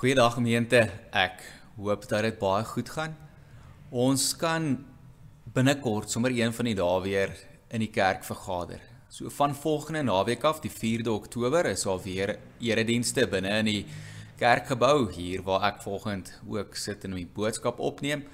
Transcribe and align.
Goeiedag 0.00 0.38
gemeente. 0.38 0.78
Ek 1.12 1.42
hoop 1.76 2.06
dat 2.08 2.22
dit 2.24 2.38
baie 2.40 2.64
goed 2.64 2.88
gaan. 2.88 3.12
Ons 3.92 4.30
kan 4.32 4.70
binnekort 5.52 6.08
sommer 6.08 6.32
een 6.32 6.54
van 6.56 6.68
die 6.70 6.76
dae 6.78 7.02
weer 7.04 7.34
in 7.68 7.82
die 7.84 7.90
kerk 7.92 8.22
vergader. 8.24 8.80
So 9.12 9.28
van 9.36 9.52
volgende 9.52 10.00
naweek 10.08 10.46
af, 10.48 10.62
die 10.64 10.72
4de 10.72 11.12
Oktober, 11.12 11.68
is 11.68 11.84
daar 11.84 12.00
weer 12.00 12.32
eredienste 12.64 13.26
binne 13.28 13.52
in 13.58 13.68
die 13.68 13.82
kerkgebou 14.40 15.10
hier 15.12 15.42
waar 15.44 15.66
ek 15.68 15.82
volgend 15.84 16.32
ook 16.48 16.80
sit 16.80 17.04
en 17.04 17.12
my 17.18 17.26
boodskap 17.34 17.76
opneem. 17.78 18.24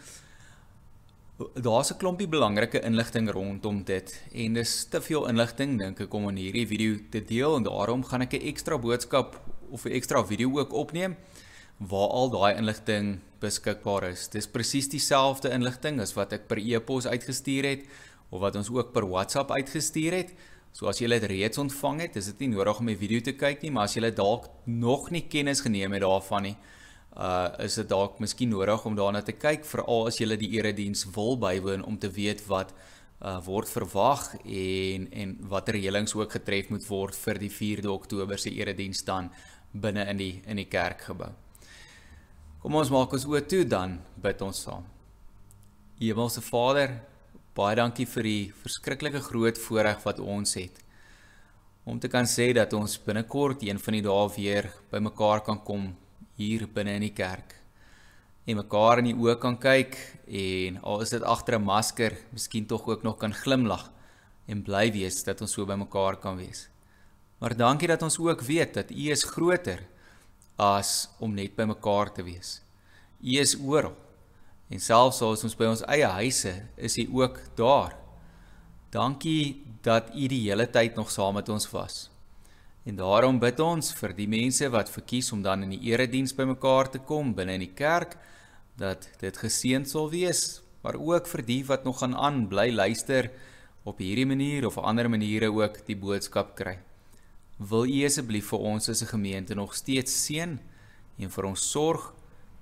Daar's 1.59 1.91
'n 1.91 1.99
klompie 1.99 2.29
belangrike 2.29 2.81
inligting 2.81 3.27
rondom 3.31 3.83
dit 3.83 4.15
en 4.33 4.53
dis 4.53 4.85
te 4.85 5.01
veel 5.01 5.27
inligting 5.27 5.79
dink 5.79 6.01
ek 6.01 6.15
om 6.15 6.29
in 6.29 6.37
hierdie 6.37 6.67
video 6.67 6.95
te 7.11 7.25
deel 7.25 7.57
en 7.57 7.63
daarom 7.63 8.05
gaan 8.05 8.23
ek 8.23 8.35
'n 8.35 8.47
ekstra 8.55 8.79
boodskap 8.79 9.41
of 9.71 9.85
'n 9.85 9.99
ekstra 9.99 10.25
video 10.25 10.59
ook 10.59 10.73
opneem 10.73 11.17
waar 11.79 12.09
al 12.09 12.31
daai 12.33 12.57
inligting 12.57 13.19
beskikbaar 13.41 14.11
is. 14.11 14.29
Dis 14.33 14.49
presies 14.49 14.89
dieselfde 14.89 15.51
inligting 15.53 16.01
as 16.01 16.15
wat 16.17 16.33
ek 16.33 16.47
per 16.49 16.61
e-pos 16.63 17.07
uitgestuur 17.07 17.69
het 17.69 17.89
of 18.31 18.41
wat 18.43 18.57
ons 18.57 18.71
ook 18.73 18.93
per 18.95 19.07
WhatsApp 19.09 19.53
uitgestuur 19.53 20.17
het. 20.17 20.33
So 20.77 20.89
as 20.91 21.01
jy 21.01 21.09
dit 21.09 21.25
reeds 21.31 21.61
ontvang 21.61 22.03
het, 22.05 22.17
is 22.21 22.31
dit 22.33 22.45
nie 22.45 22.57
nodig 22.57 22.81
om 22.81 22.89
die 22.91 22.99
video 23.01 23.23
te 23.25 23.37
kyk 23.37 23.63
nie, 23.65 23.71
maar 23.73 23.89
as 23.89 23.97
jy 23.97 24.11
dalk 24.13 24.51
nog 24.69 25.11
nie 25.15 25.25
kennis 25.29 25.63
geneem 25.65 25.95
het 25.97 26.05
daarvan 26.05 26.51
nie, 26.51 26.57
uh 27.17 27.49
is 27.65 27.79
dit 27.81 27.89
dalk 27.89 28.19
miskien 28.21 28.53
nodig 28.53 28.85
om 28.85 28.97
daarna 28.97 29.23
te 29.25 29.33
kyk 29.33 29.65
veral 29.65 30.11
as 30.11 30.19
jy 30.21 30.37
die 30.37 30.53
erediens 30.59 31.07
wil 31.15 31.39
bywoon 31.41 31.85
om 31.85 31.97
te 31.97 32.11
weet 32.13 32.45
wat 32.51 32.75
uh 33.25 33.39
word 33.47 33.73
verwag 33.73 34.35
en 34.45 35.09
en 35.13 35.33
watter 35.49 35.79
reëlings 35.79 36.15
ook 36.15 36.37
getref 36.37 36.69
moet 36.69 36.85
word 36.91 37.17
vir 37.17 37.41
die 37.41 37.51
4de 37.51 37.89
Oktober 37.89 38.39
se 38.39 38.53
erediens 38.53 39.01
dan 39.05 39.33
binne 39.73 40.05
in 40.13 40.21
die 40.21 40.43
in 40.45 40.61
die 40.61 40.69
kerkgebou. 40.69 41.33
Kom 42.67 42.75
ons 42.81 42.89
maak 42.91 43.13
ons 43.15 43.25
oë 43.31 43.45
toe 43.47 43.61
dan 43.63 43.93
bid 44.19 44.41
ons 44.43 44.61
saam. 44.65 44.83
Hemelse 46.01 46.41
Vader, 46.43 46.97
baie 47.55 47.77
dankie 47.79 48.09
vir 48.11 48.27
die 48.27 48.41
verskriklike 48.65 49.21
groot 49.23 49.61
voorreg 49.69 50.01
wat 50.03 50.19
ons 50.19 50.57
het 50.59 50.81
om 51.87 52.01
te 52.03 52.11
kan 52.11 52.27
sê 52.27 52.49
dat 52.59 52.75
ons 52.75 52.99
binnekort 53.07 53.63
een 53.63 53.79
van 53.79 53.95
die 53.95 54.03
dae 54.09 54.27
weer 54.35 54.73
bymekaar 54.91 55.45
kan 55.47 55.63
kom 55.63 55.87
hier 56.43 56.67
binne 56.67 56.99
in 56.99 57.07
die 57.07 57.13
kerk 57.15 57.55
en 58.51 58.59
mekaar 58.65 58.99
in 59.05 59.13
die 59.13 59.15
oë 59.15 59.39
kan 59.47 59.63
kyk 59.63 59.95
en 60.27 60.83
al 60.83 61.07
is 61.07 61.15
dit 61.15 61.23
agter 61.23 61.61
'n 61.61 61.71
masker, 61.71 62.19
miskien 62.35 62.67
tog 62.67 62.89
ook 62.89 63.07
nog 63.07 63.17
kan 63.23 63.33
glimlag 63.45 63.93
en 64.49 64.67
bly 64.67 64.91
wees 64.91 65.23
dat 65.23 65.41
ons 65.41 65.53
so 65.53 65.65
bymekaar 65.65 66.19
kan 66.19 66.37
wees. 66.37 66.67
Maar 67.39 67.55
dankie 67.55 67.87
dat 67.87 68.03
ons 68.03 68.19
ook 68.19 68.41
weet 68.43 68.75
dat 68.75 68.91
U 68.91 69.11
is 69.15 69.23
groter 69.23 69.87
as 70.57 71.09
om 71.21 71.35
net 71.35 71.55
by 71.57 71.69
mekaar 71.69 72.13
te 72.13 72.25
wees. 72.25 72.61
U 73.21 73.39
is 73.41 73.57
oral. 73.61 73.95
En 74.69 74.83
selfs 74.83 75.23
as 75.23 75.45
ons 75.47 75.55
by 75.55 75.69
ons 75.71 75.85
eie 75.87 76.09
huise 76.19 76.53
is 76.77 76.99
U 76.99 77.07
ook 77.23 77.39
daar. 77.59 77.95
Dankie 78.91 79.63
dat 79.85 80.11
U 80.15 80.27
die 80.27 80.43
hele 80.49 80.67
tyd 80.67 80.97
nog 80.97 81.13
saam 81.13 81.37
met 81.39 81.49
ons 81.53 81.69
was. 81.71 82.09
En 82.87 82.97
daarom 82.99 83.39
bid 83.43 83.61
ons 83.61 83.93
vir 83.99 84.15
die 84.15 84.29
mense 84.31 84.69
wat 84.71 84.91
verkies 84.91 85.33
om 85.35 85.43
dan 85.43 85.65
in 85.67 85.75
die 85.75 85.91
erediens 85.91 86.35
by 86.35 86.47
mekaar 86.47 86.91
te 86.91 87.03
kom 87.03 87.35
binne 87.35 87.59
in 87.59 87.67
die 87.67 87.75
kerk 87.75 88.17
dat 88.79 89.09
dit 89.19 89.39
geseën 89.41 89.87
sal 89.89 90.11
wees, 90.13 90.61
maar 90.85 90.99
ook 91.01 91.27
vir 91.27 91.43
die 91.47 91.63
wat 91.67 91.87
nog 91.87 91.99
gaan 92.03 92.15
aan 92.15 92.45
bly 92.51 92.69
luister 92.71 93.31
op 93.87 93.99
hierdie 94.03 94.27
manier 94.27 94.67
of 94.67 94.79
ander 94.79 95.09
maniere 95.11 95.51
ook 95.51 95.81
die 95.87 95.97
boodskap 95.99 96.55
kry. 96.59 96.77
Wil 97.57 97.89
U 97.89 98.01
asseblief 98.05 98.51
vir 98.53 98.59
ons 98.59 98.89
as 98.89 99.03
'n 99.03 99.09
gemeente 99.09 99.55
nog 99.55 99.75
steeds 99.75 100.13
seën 100.27 100.59
en 101.19 101.31
vir 101.31 101.45
ons 101.45 101.71
sorg 101.71 102.13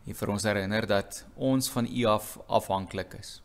en 0.06 0.14
vir 0.14 0.30
ons 0.30 0.42
herinner 0.42 0.86
dat 0.86 1.24
ons 1.36 1.68
van 1.68 1.86
U 1.86 2.04
af 2.04 2.38
afhanklik 2.48 3.14
is. 3.14 3.42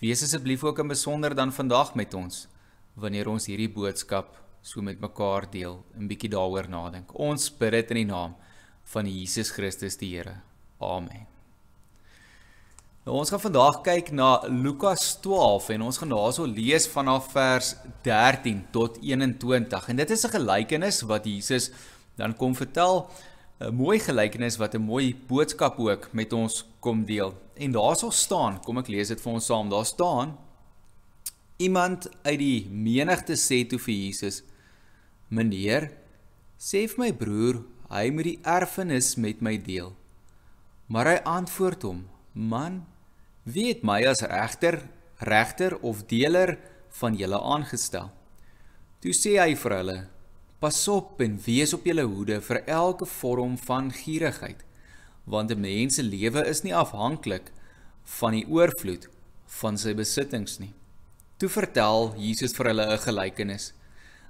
Wees 0.00 0.22
asseblief 0.22 0.64
ook 0.64 0.78
in 0.78 0.88
besonder 0.88 1.34
dan 1.34 1.52
vandag 1.52 1.94
met 1.94 2.14
ons 2.14 2.48
wanneer 2.94 3.28
ons 3.28 3.46
hierdie 3.46 3.72
boodskap 3.72 4.36
so 4.62 4.82
met 4.82 5.00
mekaar 5.00 5.50
deel 5.50 5.84
en 5.96 6.08
bietjie 6.08 6.30
daaroor 6.30 6.68
nadink. 6.68 7.14
Ons 7.14 7.48
bid 7.50 7.72
dit 7.72 7.90
in 7.90 7.96
die 7.96 8.12
naam 8.12 8.36
van 8.84 9.06
Jesus 9.06 9.50
Christus 9.50 9.96
die 9.96 10.16
Here. 10.16 10.40
Amen. 10.80 11.37
Nou 13.08 13.22
ons 13.22 13.30
gaan 13.32 13.40
vandag 13.40 13.76
kyk 13.86 14.10
na 14.12 14.34
Lukas 14.52 15.14
12 15.24 15.70
en 15.72 15.84
ons 15.86 15.96
gaan 15.96 16.10
daarso 16.12 16.44
lees 16.44 16.84
vanaf 16.92 17.30
vers 17.32 17.70
13 18.04 18.58
tot 18.68 18.98
21. 19.00 19.86
En 19.88 19.96
dit 19.96 20.10
is 20.10 20.24
'n 20.26 20.34
gelykenis 20.34 21.00
wat 21.08 21.24
Jesus 21.24 21.70
dan 22.20 22.36
kom 22.36 22.52
vertel, 22.54 23.08
'n 23.60 23.74
mooi 23.74 23.98
gelykenis 23.98 24.58
wat 24.58 24.74
'n 24.74 24.84
mooi 24.84 25.16
boodskap 25.26 25.78
ook 25.78 26.12
met 26.12 26.32
ons 26.32 26.66
kom 26.80 27.04
deel. 27.04 27.32
En 27.56 27.72
daarso 27.72 28.10
staan, 28.10 28.60
kom 28.60 28.78
ek 28.78 28.88
lees 28.88 29.08
dit 29.08 29.20
vir 29.20 29.32
ons 29.32 29.46
saam. 29.46 29.70
Daar 29.70 29.86
staan 29.86 30.36
iemand 31.56 32.08
uit 32.22 32.38
die 32.38 32.68
menigte 32.70 33.36
sê 33.36 33.66
toe 33.66 33.78
vir 33.78 33.94
Jesus: 33.94 34.42
"Meneer, 35.28 35.92
sê 36.58 36.86
vir 36.86 36.98
my 36.98 37.12
broer, 37.12 37.62
hy 37.88 38.10
moet 38.10 38.24
die 38.24 38.40
erfenis 38.42 39.16
met 39.16 39.40
my 39.40 39.62
deel." 39.62 39.96
Maar 40.86 41.06
hy 41.06 41.20
antwoord 41.24 41.82
hom: 41.82 42.08
"Man, 42.32 42.86
Wie 43.48 43.70
het 43.70 43.84
my 43.86 44.02
as 44.04 44.20
regter, 44.28 44.82
regter 45.24 45.78
of 45.80 46.02
deler 46.10 46.58
van 47.00 47.14
julle 47.16 47.38
aangestel? 47.40 48.10
Toe 49.00 49.14
sê 49.16 49.38
hy 49.40 49.54
vir 49.56 49.74
hulle: 49.78 49.98
Pas 50.60 50.80
op 50.92 51.22
en 51.24 51.38
wees 51.46 51.72
op 51.72 51.86
julle 51.88 52.04
hoede 52.10 52.42
vir 52.44 52.60
elke 52.66 53.08
vorm 53.08 53.54
van 53.68 53.88
gierigheid, 53.94 54.60
want 55.24 55.50
'n 55.50 55.60
mens 55.60 55.94
se 55.94 56.02
lewe 56.02 56.44
is 56.44 56.62
nie 56.62 56.74
afhanklik 56.74 57.48
van 58.18 58.32
die 58.32 58.44
oorvloed 58.44 59.08
van 59.60 59.78
sy 59.78 59.94
besittings 59.94 60.58
nie. 60.58 60.74
Toe 61.38 61.48
vertel 61.48 62.14
Jesus 62.18 62.52
vir 62.52 62.66
hulle 62.66 62.86
'n 62.92 63.04
gelykenis. 63.06 63.72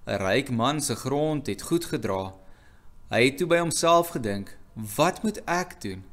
'n 0.07 0.19
Ryk 0.23 0.51
man 0.51 0.81
se 0.81 0.95
grond 0.95 1.47
het 1.47 1.63
goed 1.63 1.85
gedra. 1.85 2.35
Hy 3.11 3.25
het 3.25 3.39
toe 3.39 3.49
by 3.49 3.59
homself 3.59 4.09
gedink: 4.11 4.57
"Wat 4.75 5.23
moet 5.25 5.41
ek 5.47 5.81
doen? 5.81 6.05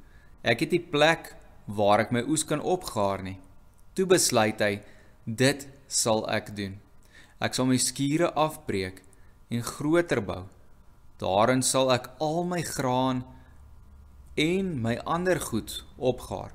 Ek 0.43 0.59
het 0.59 0.69
die 0.69 0.87
plek 0.91 1.35
waar 1.65 2.05
ek 2.05 2.11
my 2.13 2.23
oes 2.29 2.45
kan 2.45 2.61
opgaar 2.61 3.23
nie. 3.25 3.37
Toe 3.95 4.05
besluit 4.09 4.59
hy, 4.61 4.81
dit 5.25 5.67
sal 5.87 6.25
ek 6.29 6.53
doen. 6.57 6.77
Ek 7.41 7.55
sal 7.55 7.67
my 7.69 7.77
skure 7.81 8.31
afbreek 8.37 9.01
en 9.53 9.63
groter 9.65 10.21
bou. 10.23 10.45
Daarin 11.21 11.63
sal 11.63 11.91
ek 11.95 12.09
al 12.23 12.43
my 12.47 12.61
graan 12.65 13.23
en 14.35 14.75
my 14.83 14.97
ander 15.07 15.39
goed 15.39 15.79
opgaar. 15.97 16.51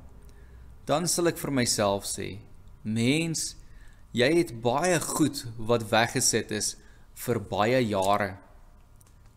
Dan 0.86 1.08
sal 1.08 1.30
ek 1.30 1.40
vir 1.40 1.52
myself 1.54 2.04
sê: 2.08 2.40
Mens, 2.84 3.54
jy 4.12 4.30
het 4.40 4.56
baie 4.62 4.98
goed 5.00 5.44
wat 5.56 5.88
weggesit 5.92 6.52
is 6.52 6.74
vir 7.24 7.40
baie 7.40 7.80
jare. 7.84 8.36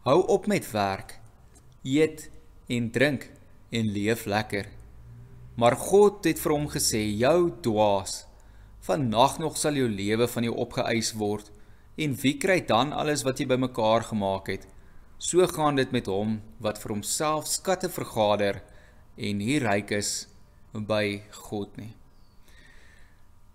Hou 0.03 0.19
op 0.28 0.47
met 0.47 0.67
werk. 0.72 1.19
Eet 1.84 2.29
en 2.67 2.90
drink 2.91 3.29
en 3.72 3.91
leef 3.91 4.25
lekker. 4.25 4.67
Maar 5.56 5.75
God 5.78 6.25
het 6.25 6.40
vir 6.40 6.52
hom 6.52 6.68
gesê: 6.68 7.02
"Jou 7.18 7.52
dwaas, 7.62 8.25
vannag 8.81 9.40
nog 9.40 9.58
sal 9.58 9.74
jou 9.74 9.88
lewe 9.88 10.28
van 10.28 10.44
jou 10.44 10.56
opgeëis 10.56 11.14
word, 11.14 11.52
en 11.97 12.16
wie 12.16 12.38
kry 12.38 12.59
dan 12.66 12.94
alles 12.94 13.24
wat 13.24 13.40
jy 13.40 13.46
bymekaar 13.46 14.03
gemaak 14.03 14.47
het?" 14.47 14.68
So 15.19 15.46
gaan 15.47 15.75
dit 15.75 15.91
met 15.91 16.06
hom 16.06 16.41
wat 16.59 16.81
vir 16.81 16.91
homself 16.91 17.47
skatte 17.47 17.90
vergader 17.90 18.62
en 19.18 19.38
nie 19.38 19.59
ryk 19.59 19.91
is 19.91 20.28
by 20.74 21.22
God 21.47 21.78
nie. 21.78 21.94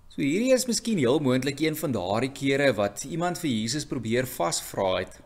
So 0.08 0.22
hierdie 0.22 0.54
is 0.54 0.64
miskien 0.66 0.98
heel 0.98 1.20
moontlik 1.20 1.60
een 1.60 1.76
van 1.76 1.92
daardie 1.92 2.32
kere 2.32 2.72
wat 2.78 3.04
iemand 3.04 3.38
vir 3.42 3.50
Jesus 3.50 3.84
probeer 3.86 4.26
vasvra 4.26 4.88
het. 4.96 5.20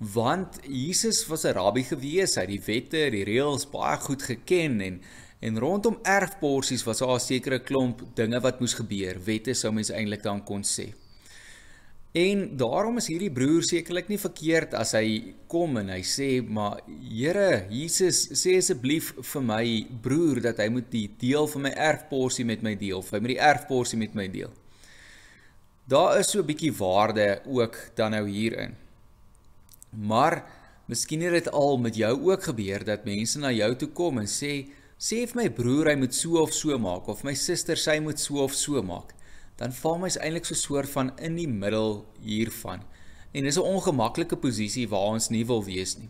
Want 0.00 0.60
Jesus 0.64 1.26
was 1.28 1.44
'n 1.44 1.54
rabbi 1.54 1.82
gewees, 1.82 2.36
hy 2.36 2.42
het 2.42 2.50
die 2.50 2.66
wette, 2.66 3.10
die 3.10 3.24
reëls 3.24 3.70
baie 3.70 3.96
goed 3.96 4.22
geken 4.22 4.80
en 4.80 5.00
En 5.40 5.58
rondom 5.58 5.98
erfporsies 6.02 6.84
was 6.84 6.98
daar 6.98 7.14
'n 7.14 7.20
sekere 7.20 7.58
klomp 7.58 8.02
dinge 8.14 8.40
wat 8.40 8.60
moes 8.60 8.74
gebeur. 8.74 9.24
Wette 9.24 9.54
sou 9.54 9.72
mens 9.72 9.90
eintlik 9.90 10.22
dan 10.22 10.44
kon 10.44 10.62
sê. 10.62 10.94
En 12.16 12.56
daarom 12.56 12.96
is 12.96 13.10
hierdie 13.10 13.32
broer 13.32 13.62
sekerlik 13.62 14.08
nie 14.08 14.18
verkeerd 14.18 14.72
as 14.74 14.94
hy 14.96 15.34
kom 15.46 15.76
en 15.76 15.90
hy 15.92 16.00
sê, 16.00 16.42
"Maar 16.48 16.80
Here, 16.86 17.66
Jesus, 17.68 18.28
sê 18.32 18.56
asseblief 18.56 19.12
vir 19.20 19.42
my 19.42 19.86
broer 20.02 20.40
dat 20.40 20.56
hy 20.56 20.68
moet 20.68 20.90
die 20.90 21.10
deel 21.18 21.46
van 21.46 21.62
my 21.62 21.70
erfporsie 21.70 22.44
met 22.44 22.62
my 22.62 22.74
deel, 22.74 22.98
of 22.98 23.10
hy 23.10 23.18
moet 23.18 23.34
die 23.34 23.40
erfporsie 23.40 23.98
met 23.98 24.14
my 24.14 24.28
deel." 24.28 24.50
Daar 25.86 26.18
is 26.18 26.30
so 26.30 26.40
'n 26.40 26.46
bietjie 26.46 26.72
waarde 26.72 27.42
ook 27.44 27.90
dan 27.94 28.10
nou 28.10 28.28
hierin. 28.28 28.74
Maar 29.90 30.44
miskien 30.86 31.20
het 31.20 31.32
dit 31.32 31.50
al 31.50 31.78
met 31.78 31.96
jou 31.96 32.30
ook 32.30 32.42
gebeur 32.42 32.84
dat 32.84 33.04
mense 33.04 33.38
na 33.38 33.52
jou 33.52 33.76
toe 33.76 33.88
kom 33.88 34.18
en 34.18 34.26
sê, 34.26 34.66
sê 34.96 35.26
vir 35.28 35.36
my 35.36 35.48
broer 35.52 35.90
hy 35.90 35.96
moet 36.00 36.14
so 36.16 36.40
of 36.40 36.54
so 36.56 36.76
maak 36.80 37.08
of 37.12 37.22
my 37.24 37.34
suster 37.36 37.76
sy 37.76 37.98
moet 38.00 38.18
so 38.18 38.40
of 38.40 38.54
so 38.56 38.80
maak, 38.82 39.12
dan 39.60 39.72
val 39.72 39.98
my 40.00 40.08
eintlik 40.08 40.46
so 40.48 40.54
'n 40.54 40.64
soort 40.64 40.88
van 40.88 41.12
in 41.18 41.36
die 41.36 41.48
middel 41.48 42.06
hiervan. 42.20 42.80
En 43.34 43.44
dis 43.44 43.58
'n 43.58 43.68
ongemaklike 43.74 44.36
posisie 44.36 44.88
waar 44.88 45.12
ons 45.12 45.28
nie 45.28 45.44
wil 45.44 45.64
wees 45.64 45.98
nie. 45.98 46.08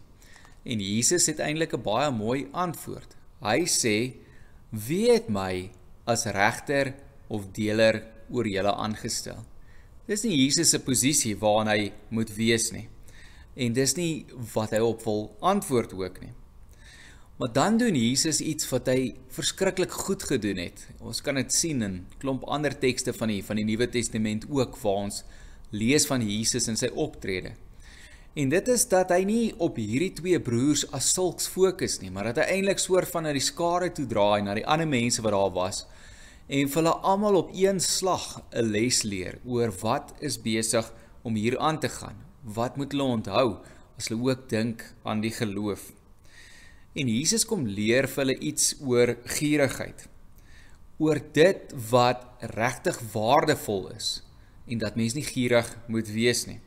En 0.65 0.81
Jesus 0.81 1.27
het 1.27 1.39
eintlik 1.39 1.75
'n 1.75 1.83
baie 1.83 2.11
mooi 2.11 2.49
antwoord. 2.53 3.17
Hy 3.43 3.67
sê: 3.67 4.15
"Wie 4.71 5.11
het 5.11 5.29
my 5.29 5.71
as 6.07 6.25
regter 6.25 6.95
of 7.29 7.53
deler 7.53 8.07
oor 8.31 8.47
julle 8.47 8.75
aangestel?" 8.75 9.45
Dis 10.07 10.23
nie 10.23 10.37
Jesus 10.37 10.71
se 10.71 10.79
posisie 10.79 11.37
waarna 11.37 11.73
hy 11.73 11.93
moet 12.11 12.31
wees 12.37 12.71
nie. 12.71 12.89
En 13.57 13.73
dis 13.73 13.95
nie 13.97 14.27
wat 14.55 14.71
hy 14.71 14.79
op 14.79 15.03
wil 15.03 15.37
antwoord 15.41 15.93
ook 15.93 16.21
nie. 16.21 16.33
Maar 17.37 17.53
dan 17.53 17.77
doen 17.77 17.95
Jesus 17.95 18.41
iets 18.41 18.69
wat 18.73 18.87
hy 18.89 19.11
verskriklik 19.29 19.93
goed 19.93 20.23
gedoen 20.25 20.57
het. 20.57 20.87
Ons 21.05 21.21
kan 21.21 21.37
dit 21.37 21.53
sien 21.53 21.83
in 21.85 21.99
klomp 22.23 22.47
ander 22.49 22.73
tekste 22.73 23.13
van 23.13 23.29
die 23.29 23.43
van 23.45 23.61
die 23.61 23.67
Nuwe 23.69 23.89
Testament 23.93 24.47
ook 24.49 24.79
waar 24.81 25.03
ons 25.05 25.19
lees 25.71 26.07
van 26.09 26.25
Jesus 26.25 26.69
en 26.73 26.81
sy 26.81 26.89
optrede. 26.97 27.53
En 28.37 28.49
dit 28.53 28.69
is 28.73 28.87
dat 28.89 29.13
hy 29.13 29.21
nie 29.29 29.45
op 29.61 29.77
hierdie 29.77 30.15
twee 30.17 30.41
broers 30.41 30.87
as 30.97 31.11
sulks 31.13 31.49
fokus 31.53 31.99
nie, 32.01 32.09
maar 32.13 32.31
dat 32.31 32.41
hy 32.41 32.57
eintlik 32.57 32.81
soort 32.81 33.13
van 33.13 33.29
na 33.29 33.35
die 33.37 33.45
skare 33.45 33.93
toe 33.93 34.07
draai 34.09 34.41
na 34.45 34.57
die 34.57 34.65
ander 34.65 34.89
mense 34.89 35.25
wat 35.25 35.37
daar 35.37 35.53
was 35.53 35.85
en 36.47 36.69
vir 36.71 36.79
hulle 36.79 36.95
almal 37.11 37.41
op 37.43 37.53
een 37.53 37.81
slag 37.83 38.41
'n 38.53 38.71
les 38.71 39.03
leer 39.03 39.41
oor 39.45 39.73
wat 39.83 40.15
is 40.21 40.41
besig 40.41 40.93
om 41.23 41.35
hier 41.35 41.59
aan 41.59 41.81
te 41.81 41.89
gaan. 41.89 42.17
Wat 42.45 42.77
moet 42.77 42.93
hulle 42.93 43.13
onthou 43.19 43.61
as 43.99 44.09
hulle 44.09 44.31
ook 44.31 44.49
dink 44.49 44.85
aan 45.03 45.21
die 45.21 45.33
geloof? 45.33 45.96
En 46.97 47.09
Jesus 47.13 47.45
kom 47.45 47.67
leer 47.69 48.09
vir 48.09 48.23
hulle 48.25 48.39
iets 48.41 48.71
oor 48.81 49.17
gierigheid. 49.37 50.07
Oor 50.97 51.21
dit 51.37 51.75
wat 51.91 52.25
regtig 52.57 52.97
waardevol 53.13 53.91
is 53.93 54.23
en 54.67 54.81
dat 54.83 54.97
mens 54.99 55.15
nie 55.15 55.27
gierig 55.27 55.69
moet 55.93 56.09
wees 56.11 56.47
nie. 56.49 56.59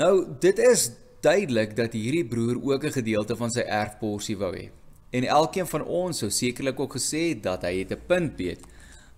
Nou, 0.00 0.24
dit 0.42 0.58
is 0.64 0.88
duidelik 1.22 1.76
dat 1.76 1.92
hierdie 1.94 2.24
broer 2.24 2.56
ook 2.56 2.84
'n 2.84 2.96
gedeelte 2.98 3.36
van 3.36 3.50
sy 3.50 3.60
erfporsie 3.60 4.36
wou 4.36 4.52
hê. 4.56 4.70
En 5.10 5.24
elkeen 5.24 5.66
van 5.66 5.84
ons 5.84 6.18
sou 6.18 6.30
sekerlik 6.30 6.80
ook 6.80 6.96
gesê 6.96 7.28
het 7.28 7.42
dat 7.42 7.62
hy 7.62 7.78
het 7.78 7.92
'n 7.92 8.06
punt 8.06 8.36
beet. 8.36 8.62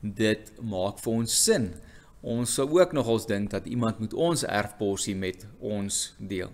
Dit 0.00 0.52
maak 0.60 0.98
vir 0.98 1.12
ons 1.12 1.44
sin. 1.44 1.74
Ons 2.20 2.54
sou 2.54 2.80
ook 2.80 2.92
nog 2.92 3.06
ons 3.06 3.26
dink 3.26 3.50
dat 3.50 3.66
iemand 3.66 3.98
moet 3.98 4.14
ons 4.14 4.44
erfporsie 4.44 5.16
met 5.16 5.46
ons 5.60 6.14
deel. 6.18 6.50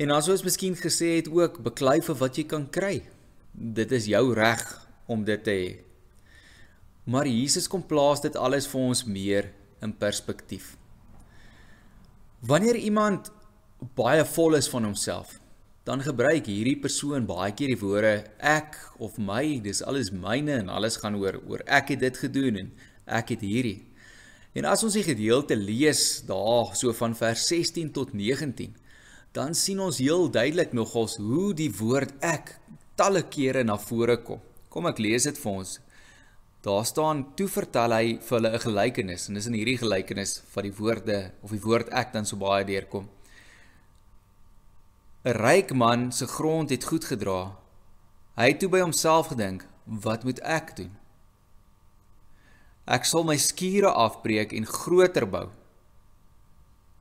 En 0.00 0.10
as 0.14 0.28
ons 0.32 0.44
miskien 0.44 0.76
gesê 0.78 1.16
het 1.18 1.28
ook 1.28 1.60
beklei 1.64 2.00
vir 2.04 2.16
wat 2.20 2.38
jy 2.38 2.46
kan 2.48 2.64
kry. 2.72 3.02
Dit 3.52 3.92
is 3.92 4.08
jou 4.08 4.24
reg 4.34 4.62
om 5.10 5.24
dit 5.24 5.42
te 5.44 5.52
hê. 5.52 5.72
Maar 7.04 7.26
Jesus 7.26 7.68
kom 7.68 7.82
plaas 7.82 8.22
dit 8.22 8.36
alles 8.38 8.68
vir 8.70 8.80
ons 8.80 9.04
meer 9.04 9.50
in 9.82 9.92
perspektief. 9.92 10.76
Wanneer 12.46 12.78
iemand 12.78 13.30
baie 13.98 14.24
vol 14.24 14.56
is 14.58 14.68
van 14.70 14.86
homself, 14.86 15.36
dan 15.86 16.02
gebruik 16.02 16.46
hierdie 16.46 16.78
persoon 16.78 17.26
baie 17.26 17.50
keer 17.58 17.72
die 17.74 17.80
woorde 17.80 18.14
ek 18.38 18.78
of 19.02 19.18
my, 19.18 19.58
dis 19.62 19.82
alles 19.82 20.12
myne 20.14 20.60
en 20.60 20.70
alles 20.70 21.00
gaan 21.02 21.18
oor 21.18 21.40
oor 21.50 21.64
ek 21.66 21.96
het 21.96 22.04
dit 22.04 22.20
gedoen 22.22 22.60
en 22.60 22.70
ek 23.18 23.34
het 23.34 23.42
hierdie. 23.42 23.80
En 24.54 24.68
as 24.68 24.84
ons 24.86 24.94
die 24.94 25.04
gedeelte 25.06 25.56
lees 25.58 26.22
daar 26.28 26.70
so 26.78 26.94
van 26.94 27.16
vers 27.18 27.48
16 27.50 27.90
tot 27.96 28.12
19, 28.14 28.76
dan 29.32 29.54
sien 29.56 29.80
ons 29.80 29.98
heel 29.98 30.28
duidelik 30.30 30.74
nogals 30.76 31.16
hoe 31.16 31.52
die 31.56 31.70
woord 31.72 32.12
ek 32.20 32.56
talle 33.00 33.22
kere 33.32 33.64
na 33.64 33.78
vore 33.80 34.18
kom. 34.20 34.40
Kom 34.68 34.88
ek 34.88 35.00
lees 35.00 35.24
dit 35.28 35.38
vir 35.40 35.52
ons. 35.52 35.78
Daar 36.62 36.84
staan 36.86 37.24
toe 37.36 37.48
vertel 37.50 37.92
hy 37.96 38.18
vir 38.20 38.36
hulle 38.38 38.52
'n 38.52 38.64
gelykenis 38.66 39.28
en 39.28 39.34
dis 39.34 39.46
in 39.46 39.56
hierdie 39.58 39.80
gelykenis 39.80 40.42
van 40.52 40.62
die 40.62 40.76
woorde 40.76 41.32
of 41.42 41.50
die 41.50 41.64
woord 41.64 41.88
ek 41.90 42.12
dan 42.12 42.24
so 42.24 42.36
baie 42.36 42.64
deurkom. 42.64 43.08
'n 45.24 45.32
Ryk 45.32 45.72
man 45.74 46.12
se 46.12 46.26
grond 46.26 46.70
het 46.70 46.84
goed 46.84 47.04
gedra. 47.04 47.56
Hy 48.36 48.46
het 48.48 48.60
toe 48.60 48.68
by 48.68 48.80
homself 48.80 49.28
gedink, 49.28 49.66
wat 49.86 50.24
moet 50.24 50.40
ek 50.40 50.76
doen? 50.76 50.96
Ek 52.86 53.04
sal 53.04 53.24
my 53.24 53.36
skure 53.36 53.90
afbreek 53.90 54.52
en 54.52 54.66
groter 54.66 55.26
bou. 55.26 55.48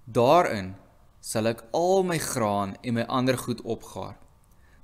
Daarin 0.05 0.75
sal 1.21 1.47
ek 1.47 1.63
al 1.77 2.03
my 2.03 2.17
graan 2.17 2.75
en 2.81 2.97
my 2.97 3.05
ander 3.07 3.37
goed 3.37 3.61
opgaar. 3.61 4.17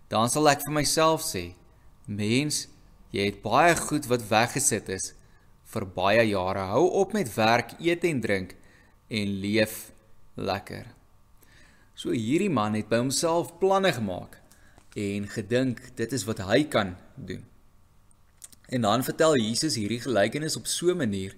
Dan 0.08 0.30
sal 0.30 0.48
ek 0.48 0.64
vir 0.64 0.76
myself 0.78 1.26
sê: 1.26 1.58
Mens, 2.06 2.68
jy 3.12 3.26
het 3.28 3.42
baie 3.44 3.76
goed 3.76 4.08
wat 4.08 4.30
weggesit 4.30 4.90
is 4.94 5.12
vir 5.68 5.86
baie 5.98 6.24
jare. 6.30 6.70
Hou 6.72 6.86
op 7.02 7.14
met 7.18 7.34
werk, 7.36 7.76
eet 7.84 8.06
en 8.08 8.22
drink 8.24 8.56
en 9.10 9.34
leef 9.42 9.90
lekker. 10.36 10.86
So 11.98 12.14
hierdie 12.14 12.52
man 12.54 12.78
het 12.78 12.88
by 12.92 13.02
homself 13.02 13.56
planne 13.60 13.92
gemaak 13.96 14.38
en 14.98 15.28
gedink 15.30 15.82
dit 15.98 16.14
is 16.14 16.26
wat 16.30 16.44
hy 16.46 16.64
kan 16.70 16.96
doen. 17.16 17.44
En 18.70 18.84
dan 18.84 19.04
vertel 19.04 19.38
Jesus 19.40 19.78
hierdie 19.80 20.02
gelykenis 20.04 20.58
op 20.60 20.68
so 20.68 20.92
'n 20.92 20.98
manier 20.98 21.36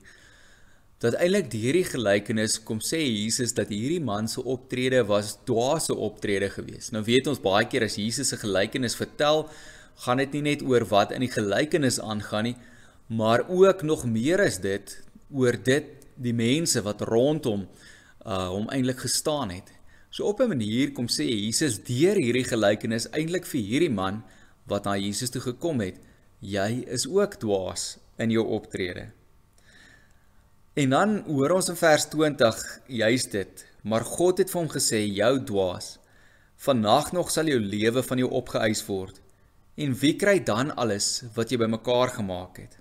dat 1.00 1.16
eintlik 1.16 1.54
hierdie 1.56 1.86
gelykenis 1.88 2.58
kom 2.68 2.82
sê 2.84 3.00
Jesus 3.00 3.54
dat 3.56 3.72
hierdie 3.72 4.02
man 4.04 4.28
se 4.28 4.44
optrede 4.44 5.06
was 5.08 5.38
dwaase 5.48 5.96
optrede 5.96 6.50
gewees. 6.52 6.92
Nou 6.92 7.06
weet 7.08 7.30
ons 7.32 7.40
baie 7.40 7.68
keer 7.72 7.86
as 7.88 7.96
Jesus 7.96 8.34
'n 8.34 8.44
gelykenis 8.44 9.00
vertel, 9.00 9.48
gaan 10.04 10.18
dit 10.18 10.34
nie 10.34 10.42
net 10.42 10.62
oor 10.62 10.86
wat 10.86 11.12
in 11.12 11.22
die 11.22 11.32
gelykenis 11.32 12.00
aangaan 12.00 12.44
nie, 12.44 12.58
maar 13.08 13.48
ook 13.48 13.84
nog 13.84 14.06
meer 14.06 14.40
is 14.40 14.58
dit 14.58 15.02
oor 15.32 15.56
dit 15.64 15.86
die 16.18 16.34
mense 16.34 16.82
wat 16.82 17.02
rondom 17.02 17.68
uh 18.26 18.50
hom 18.50 18.68
eintlik 18.70 19.00
gestaan 19.00 19.50
het. 19.50 19.72
So 20.12 20.26
op 20.26 20.42
'n 20.42 20.50
manier 20.50 20.92
kom 20.92 21.08
sê 21.08 21.24
Jesus 21.24 21.80
deur 21.80 22.16
hierdie 22.16 22.44
gelykenis 22.44 23.08
eintlik 23.12 23.46
vir 23.46 23.62
hierdie 23.62 23.94
man 23.94 24.24
wat 24.68 24.86
na 24.86 24.98
Jesus 24.98 25.30
toe 25.30 25.42
gekom 25.42 25.80
het, 25.80 25.96
jy 26.42 26.84
is 26.88 27.08
ook 27.08 27.40
dwaas 27.40 27.98
in 28.18 28.32
jou 28.32 28.46
optrede. 28.46 29.19
En 30.80 30.94
dan 30.94 31.18
hoor 31.28 31.52
ons 31.58 31.68
in 31.68 31.76
vers 31.76 32.06
20 32.08 32.60
juis 32.88 33.24
dit, 33.34 33.64
maar 33.84 34.06
God 34.08 34.38
het 34.40 34.52
vir 34.52 34.60
hom 34.62 34.70
gesê: 34.72 35.00
"Jou 35.12 35.32
dwaas, 35.44 35.98
vannag 36.66 37.10
nog 37.12 37.32
sal 37.32 37.50
jou 37.52 37.58
lewe 37.60 38.04
van 38.04 38.22
jou 38.22 38.30
opgeëis 38.40 38.86
word. 38.88 39.18
En 39.76 39.96
wie 40.02 40.14
kry 40.16 40.38
dan 40.44 40.72
alles 40.76 41.24
wat 41.36 41.52
jy 41.52 41.58
bymekaar 41.60 42.14
gemaak 42.20 42.62
het?" 42.64 42.78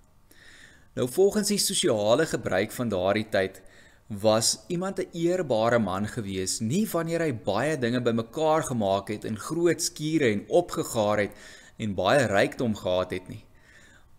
Nou 0.95 1.09
volgens 1.09 1.49
die 1.49 1.59
sosiale 1.59 2.27
gebruik 2.27 2.71
van 2.73 2.89
daardie 2.89 3.27
tyd 3.31 3.62
was 4.06 4.59
iemand 4.69 5.01
'n 5.01 5.11
eerbare 5.12 5.79
man 5.79 6.06
gewees, 6.06 6.61
nie 6.61 6.87
wanneer 6.87 7.21
hy 7.21 7.33
baie 7.33 7.79
dinge 7.79 8.01
bymekaar 8.01 8.62
gemaak 8.62 9.09
het 9.09 9.25
in 9.25 9.39
groot 9.39 9.83
skure 9.83 10.33
en 10.33 10.44
opgegaar 10.49 11.19
het 11.19 11.33
en 11.79 11.94
baie 11.94 12.27
rykdom 12.27 12.75
gehad 12.77 13.11
het 13.11 13.29
nie. 13.29 13.44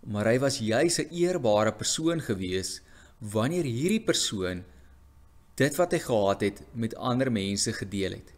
Maar 0.04 0.26
hy 0.26 0.40
was 0.40 0.58
juis 0.58 1.00
'n 1.00 1.10
eerbare 1.12 1.72
persoon 1.72 2.20
gewees 2.22 2.82
wanneer 3.20 3.68
hierdie 3.68 4.04
persoon 4.04 4.64
dit 5.60 5.76
wat 5.76 5.92
hy 5.92 6.00
gehad 6.00 6.44
het 6.46 6.62
met 6.74 6.96
ander 6.96 7.32
mense 7.32 7.74
gedeel 7.76 8.16
het. 8.16 8.32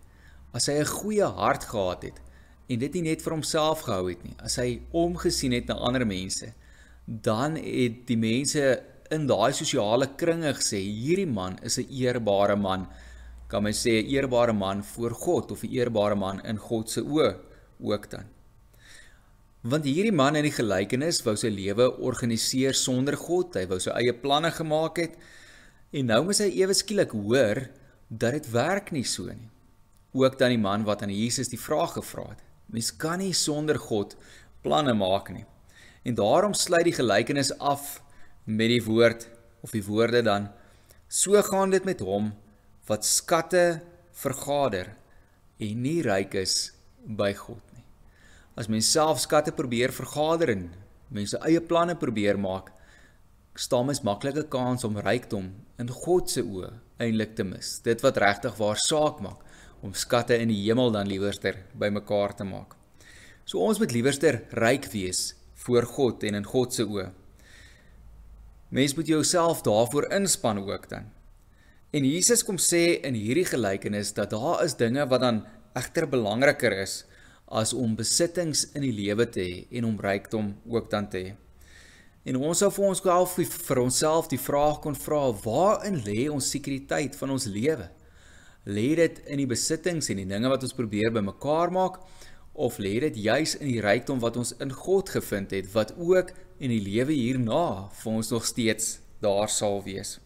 As 0.53 0.67
hy 0.67 0.81
'n 0.81 0.85
goeie 0.85 1.25
hart 1.25 1.63
gehad 1.63 2.03
het 2.03 2.21
en 2.67 2.79
dit 2.79 2.93
nie 2.93 3.01
net 3.01 3.21
vir 3.21 3.33
homself 3.33 3.81
gehou 3.81 4.09
het 4.09 4.23
nie, 4.23 4.35
as 4.39 4.55
hy 4.55 4.81
omgesien 4.91 5.51
het 5.51 5.67
na 5.67 5.75
ander 5.75 6.05
mense, 6.05 6.53
dan 7.05 7.55
het 7.55 8.07
die 8.07 8.17
mense 8.17 8.83
in 9.11 9.27
daai 9.27 9.53
sosiale 9.53 10.07
kringe 10.17 10.53
gesê 10.53 10.79
hierdie 10.79 11.27
man 11.27 11.59
is 11.63 11.77
'n 11.77 11.87
eerbare 11.89 12.55
man. 12.55 12.87
Kan 13.47 13.63
my 13.63 13.71
sê 13.71 14.01
'n 14.01 14.07
eerbare 14.07 14.53
man 14.53 14.83
voor 14.83 15.11
God 15.11 15.51
of 15.51 15.63
'n 15.63 15.69
eerbare 15.69 16.15
man 16.15 16.41
in 16.45 16.57
God 16.57 16.89
se 16.89 17.01
oë 17.01 17.37
ook 17.79 18.09
dan. 18.09 18.25
Want 19.61 19.85
hierdie 19.85 20.13
man 20.13 20.33
in 20.39 20.47
die 20.47 20.55
gelykenis 20.55 21.19
wou 21.21 21.35
sy 21.37 21.51
lewe 21.53 21.85
organiseer 22.01 22.73
sonder 22.73 23.13
God. 23.13 23.53
Hy 23.53 23.67
wou 23.69 23.77
sy 23.77 23.93
eie 23.93 24.13
planne 24.17 24.49
gemaak 24.55 24.97
het. 24.97 25.19
En 25.93 26.09
nou 26.09 26.23
moet 26.25 26.41
hy 26.41 26.47
ewe 26.63 26.73
skielik 26.73 27.13
hoor 27.13 27.67
dat 28.09 28.39
dit 28.39 28.47
werk 28.55 28.89
nie 28.95 29.05
so 29.05 29.29
nie. 29.29 29.51
Ook 30.17 30.39
dan 30.39 30.55
die 30.55 30.61
man 30.61 30.87
wat 30.87 31.05
aan 31.05 31.13
Jesus 31.13 31.51
die 31.53 31.61
vraag 31.61 31.93
gevra 31.99 32.31
het. 32.31 32.41
Mens 32.73 32.89
kan 32.89 33.21
nie 33.21 33.35
sonder 33.37 33.77
God 33.77 34.17
planne 34.65 34.95
maak 34.97 35.29
nie. 35.29 35.45
En 36.09 36.17
daarom 36.17 36.57
sluit 36.57 36.87
die 36.89 36.97
gelykenis 36.97 37.53
af 37.61 37.99
met 38.49 38.73
die 38.73 38.81
woord 38.81 39.27
of 39.61 39.75
die 39.77 39.85
woorde 39.85 40.23
dan 40.25 40.49
so 41.05 41.37
gaan 41.45 41.69
dit 41.69 41.85
met 41.85 42.01
hom 42.01 42.31
wat 42.89 43.05
skatte 43.05 43.83
vergader 44.17 44.95
en 45.61 45.83
nie 45.85 45.99
ryk 46.01 46.33
is 46.41 46.71
by 47.05 47.29
God 47.37 47.70
as 48.55 48.67
mens 48.67 48.91
self 48.91 49.21
skatte 49.23 49.53
probeer 49.55 49.93
vergader 49.95 50.51
en 50.53 50.69
mense 51.11 51.39
eie 51.47 51.61
planne 51.61 51.95
probeer 51.99 52.39
maak, 52.39 52.71
staan 53.55 53.87
mens 53.89 54.03
maklike 54.07 54.45
kans 54.51 54.83
om 54.87 54.99
rykdom 54.99 55.51
in 55.79 55.91
God 56.03 56.31
se 56.31 56.43
oë 56.43 56.71
eintlik 57.01 57.35
te 57.35 57.45
mis. 57.47 57.79
Dit 57.83 58.03
wat 58.05 58.19
regtig 58.21 58.57
waar 58.59 58.79
saak 58.79 59.21
maak 59.23 59.41
om 59.81 59.95
skatte 59.97 60.37
in 60.37 60.51
die 60.51 60.61
hemel 60.61 60.91
dan 60.93 61.09
liewerster 61.09 61.57
bymekaar 61.73 62.35
te 62.37 62.45
maak. 62.45 62.75
So 63.45 63.63
ons 63.65 63.79
moet 63.81 63.93
liewerster 63.95 64.43
ryk 64.53 64.85
wees 64.93 65.31
voor 65.65 65.87
God 65.89 66.23
en 66.27 66.37
in 66.37 66.47
God 66.47 66.75
se 66.75 66.85
oë. 66.85 67.09
Mens 68.71 68.93
moet 68.95 69.09
jouself 69.09 69.65
daarvoor 69.65 70.07
inspann 70.15 70.61
ook 70.63 70.87
dan. 70.89 71.09
En 71.91 72.05
Jesus 72.07 72.45
kom 72.47 72.55
sê 72.61 73.01
in 73.03 73.17
hierdie 73.19 73.47
gelykenis 73.49 74.13
dat 74.15 74.31
daar 74.31 74.61
is 74.63 74.77
dinge 74.79 75.03
wat 75.11 75.25
dan 75.25 75.41
egter 75.75 76.07
belangriker 76.07 76.71
is 76.85 77.01
as 77.51 77.73
om 77.75 77.95
besittings 77.99 78.63
in 78.71 78.85
die 78.85 78.93
lewe 78.95 79.27
te 79.27 79.43
hê 79.43 79.55
en 79.77 79.89
om 79.89 79.99
rykdom 79.99 80.53
ook 80.71 80.89
dan 80.91 81.09
te 81.11 81.23
hê. 81.25 81.31
En 82.23 82.37
ons 82.37 82.59
sou 82.61 82.69
vir 82.71 82.85
ons 82.87 83.01
self 83.01 83.35
vir 83.35 83.81
onsself 83.81 84.29
die 84.31 84.39
vraag 84.39 84.79
kon 84.83 84.95
vra: 84.95 85.23
waarin 85.43 85.99
lê 86.05 86.29
ons 86.29 86.51
sekuriteit 86.53 87.17
van 87.17 87.33
ons 87.35 87.49
lewe? 87.49 87.89
Lê 88.65 88.91
dit 88.95 89.21
in 89.25 89.41
die 89.41 89.49
besittings 89.49 90.11
en 90.13 90.21
die 90.21 90.29
dinge 90.29 90.49
wat 90.51 90.63
ons 90.63 90.77
probeer 90.77 91.11
bymekaar 91.11 91.73
maak 91.73 91.97
of 92.53 92.77
lê 92.83 92.99
dit 93.01 93.17
juis 93.25 93.55
in 93.57 93.71
die 93.71 93.81
rykdom 93.81 94.19
wat 94.21 94.37
ons 94.37 94.53
in 94.61 94.69
God 94.75 95.09
gevind 95.09 95.55
het 95.55 95.71
wat 95.73 95.95
ook 95.97 96.29
in 96.61 96.69
die 96.69 96.83
lewe 96.83 97.15
hierna 97.15 97.89
vir 98.03 98.11
ons 98.11 98.29
nog 98.31 98.45
steeds 98.45 98.99
daar 99.23 99.49
sal 99.49 99.81
wees? 99.83 100.19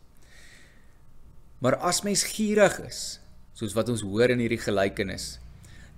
Maar 1.63 1.79
as 1.79 2.03
mens 2.03 2.25
gierig 2.27 2.75
is, 2.84 3.22
soos 3.55 3.74
wat 3.74 3.88
ons 3.89 4.03
hoor 4.03 4.34
in 4.34 4.44
hierdie 4.44 4.60
gelykenis, 4.60 5.38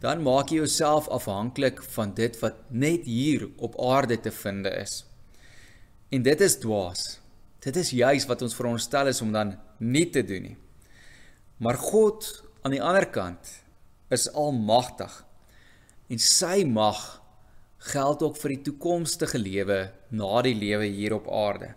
dan 0.04 0.22
maak 0.25 0.51
jy 0.51 0.62
jouself 0.62 1.08
afhanklik 1.13 1.82
van 1.96 2.13
dit 2.18 2.38
wat 2.42 2.60
net 2.70 3.08
hier 3.10 3.48
op 3.58 3.77
aarde 3.82 4.20
te 4.20 4.32
vind 4.32 4.70
is. 4.70 5.01
En 6.13 6.24
dit 6.24 6.42
is 6.42 6.58
dwaas. 6.62 7.20
Dit 7.66 7.75
is 7.75 7.92
juis 7.92 8.27
wat 8.30 8.42
ons 8.46 8.56
veronderstel 8.56 9.10
is 9.12 9.22
om 9.22 9.32
dan 9.34 9.56
nie 9.77 10.06
te 10.10 10.24
doen 10.24 10.51
nie. 10.51 10.58
Maar 11.58 11.80
God 11.82 12.27
aan 12.62 12.75
die 12.75 12.84
ander 12.84 13.08
kant 13.10 13.50
is 14.13 14.30
almagtig. 14.32 15.24
En 16.08 16.22
sy 16.22 16.62
mag 16.63 17.01
geld 17.92 18.22
ook 18.24 18.38
vir 18.38 18.56
die 18.56 18.63
toekomstige 18.70 19.42
lewe 19.42 19.82
na 20.10 20.42
die 20.46 20.56
lewe 20.56 20.88
hier 20.88 21.18
op 21.18 21.27
aarde 21.32 21.74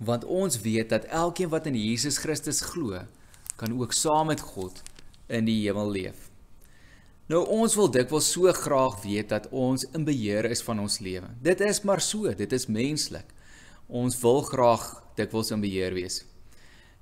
want 0.00 0.24
ons 0.24 0.60
weet 0.60 0.88
dat 0.88 1.04
elkeen 1.04 1.48
wat 1.52 1.66
in 1.68 1.76
Jesus 1.76 2.18
Christus 2.18 2.60
glo, 2.72 3.02
kan 3.60 3.76
ook 3.76 3.92
saam 3.92 4.30
met 4.32 4.40
God 4.40 4.80
in 5.28 5.44
die 5.44 5.58
hemel 5.66 5.90
leef. 5.90 6.29
Nou 7.30 7.44
ons 7.54 7.76
wil 7.78 7.86
dikwels 7.94 8.26
so 8.32 8.50
graag 8.50 8.96
weet 9.04 9.28
dat 9.30 9.44
ons 9.54 9.84
in 9.94 10.02
beheer 10.02 10.48
is 10.50 10.64
van 10.66 10.80
ons 10.82 10.96
lewe. 10.98 11.28
Dit 11.38 11.60
is 11.62 11.78
maar 11.86 12.02
so, 12.02 12.26
dit 12.34 12.52
is 12.56 12.66
menslik. 12.66 13.28
Ons 13.86 14.16
wil 14.18 14.42
graag 14.48 14.86
dikwels 15.14 15.52
in 15.54 15.62
beheer 15.62 15.94
wees. 15.94 16.24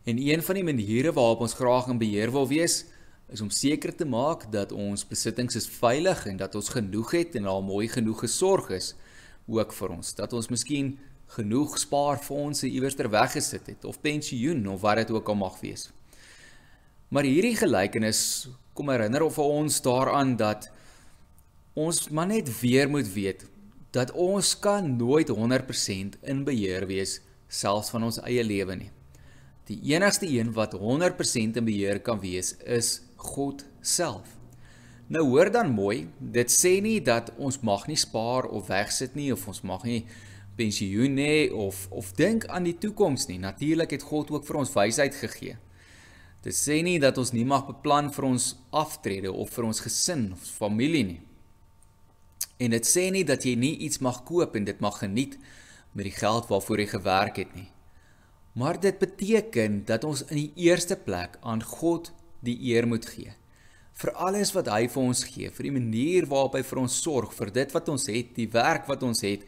En 0.05 0.21
een 0.21 0.45
van 0.45 0.61
die 0.61 0.67
maniere 0.69 1.15
waarop 1.17 1.47
ons 1.47 1.57
graag 1.57 1.89
in 1.89 2.01
beheer 2.01 2.33
wil 2.35 2.45
wees, 2.51 2.83
is 3.33 3.41
om 3.41 3.49
seker 3.49 3.95
te 3.97 4.05
maak 4.05 4.45
dat 4.53 4.73
ons 4.73 5.07
besittings 5.09 5.57
is 5.57 5.71
veilig 5.79 6.27
en 6.29 6.37
dat 6.45 6.61
ons 6.61 6.69
genoeg 6.77 7.17
het 7.17 7.41
en 7.41 7.49
al 7.49 7.65
mooi 7.65 7.89
genoeg 7.89 8.21
gesorg 8.27 8.69
is 8.77 8.93
ook 9.49 9.73
vir 9.81 9.97
ons. 9.97 10.13
Dat 10.17 10.37
ons 10.37 10.53
miskien 10.53 10.99
genoeg 11.39 11.81
spaarfondse 11.81 12.69
iewers 12.69 12.97
ter 13.01 13.09
weggesit 13.09 13.73
het 13.73 13.89
of 13.89 14.01
pensioen 14.05 14.61
of 14.69 14.85
wat 14.85 15.07
dit 15.07 15.17
ook 15.17 15.29
al 15.29 15.41
mag 15.41 15.57
wees. 15.65 15.89
Maar 17.09 17.25
hierdie 17.25 17.57
gelykenis 17.57 18.51
kom 18.79 18.93
herinner 18.95 19.27
of 19.27 19.39
ons 19.43 19.81
daaraan 19.83 20.37
dat 20.39 20.71
ons 21.79 22.09
maar 22.15 22.31
net 22.31 22.51
weer 22.61 22.91
moet 22.91 23.09
weet 23.13 23.47
dat 23.91 24.13
ons 24.13 24.53
kan 24.59 24.97
nooit 24.97 25.31
100% 25.33 26.19
in 26.23 26.45
beheer 26.45 26.87
wees 26.87 27.19
selfs 27.49 27.91
van 27.91 28.05
ons 28.05 28.21
eie 28.21 28.45
lewe 28.45 28.77
nie. 28.77 28.91
Die 29.69 29.79
enigste 29.95 30.29
een 30.29 30.53
wat 30.57 30.77
100% 30.77 31.61
in 31.61 31.65
beheer 31.65 32.01
kan 32.05 32.21
wees 32.21 32.55
is 32.65 33.01
God 33.17 33.65
self. 33.81 34.37
Nou 35.09 35.25
hoor 35.31 35.51
dan 35.53 35.73
mooi, 35.73 36.09
dit 36.21 36.53
sê 36.53 36.79
nie 36.85 36.99
dat 37.01 37.33
ons 37.37 37.61
mag 37.65 37.87
nie 37.89 37.97
spaar 37.97 38.49
of 38.53 38.69
wegsit 38.69 39.17
nie 39.17 39.31
of 39.33 39.47
ons 39.49 39.63
mag 39.65 39.85
nie 39.89 40.03
pensioen 40.59 41.17
hê 41.21 41.49
of 41.55 41.87
of 41.91 42.13
dink 42.19 42.45
aan 42.53 42.69
die 42.69 42.77
toekoms 42.77 43.29
nie. 43.31 43.39
Natuurlik 43.41 43.97
het 43.97 44.05
God 44.05 44.31
ook 44.35 44.45
vir 44.45 44.61
ons 44.61 44.75
wysheid 44.75 45.17
gegee. 45.17 45.57
Dit 46.43 46.55
sê 46.55 46.81
nie 46.87 46.99
dat 47.03 47.19
ons 47.19 47.33
nie 47.35 47.45
mag 47.45 47.67
beplan 47.67 48.13
vir 48.15 48.29
ons 48.29 48.53
aftrede 48.71 49.33
of 49.33 49.51
vir 49.55 49.67
ons 49.69 49.83
gesin 49.83 50.29
of 50.37 50.45
familie 50.61 51.05
nie. 51.05 51.21
En 52.59 52.75
dit 52.75 52.87
sê 52.87 53.09
nie 53.15 53.25
dat 53.27 53.45
jy 53.47 53.57
nie 53.59 53.75
iets 53.87 54.03
mag 54.03 54.23
koop 54.27 54.55
en 54.57 54.67
dit 54.67 54.81
mag 54.81 55.01
geniet 55.03 55.39
met 55.95 56.07
die 56.07 56.15
geld 56.15 56.47
waarvoor 56.51 56.85
jy 56.85 56.89
gewerk 56.93 57.43
het 57.43 57.55
nie. 57.59 57.69
Maar 58.59 58.79
dit 58.81 58.99
beteken 58.99 59.85
dat 59.87 60.07
ons 60.07 60.25
in 60.31 60.37
die 60.45 60.69
eerste 60.69 60.97
plek 60.97 61.39
aan 61.43 61.63
God 61.63 62.13
die 62.43 62.59
eer 62.71 62.87
moet 62.87 63.07
gee 63.07 63.35
vir 63.99 64.15
alles 64.15 64.53
wat 64.55 64.69
hy 64.71 64.87
vir 64.87 65.03
ons 65.03 65.25
gee, 65.27 65.51
vir 65.51 65.67
die 65.67 65.75
manier 65.75 66.27
waarop 66.31 66.55
hy 66.59 66.63
vir 66.67 66.81
ons 66.85 66.99
sorg, 67.03 67.33
vir 67.35 67.51
dit 67.55 67.75
wat 67.75 67.89
ons 67.91 68.07
het, 68.13 68.31
die 68.37 68.47
werk 68.53 68.87
wat 68.91 69.03
ons 69.03 69.25
het, 69.27 69.43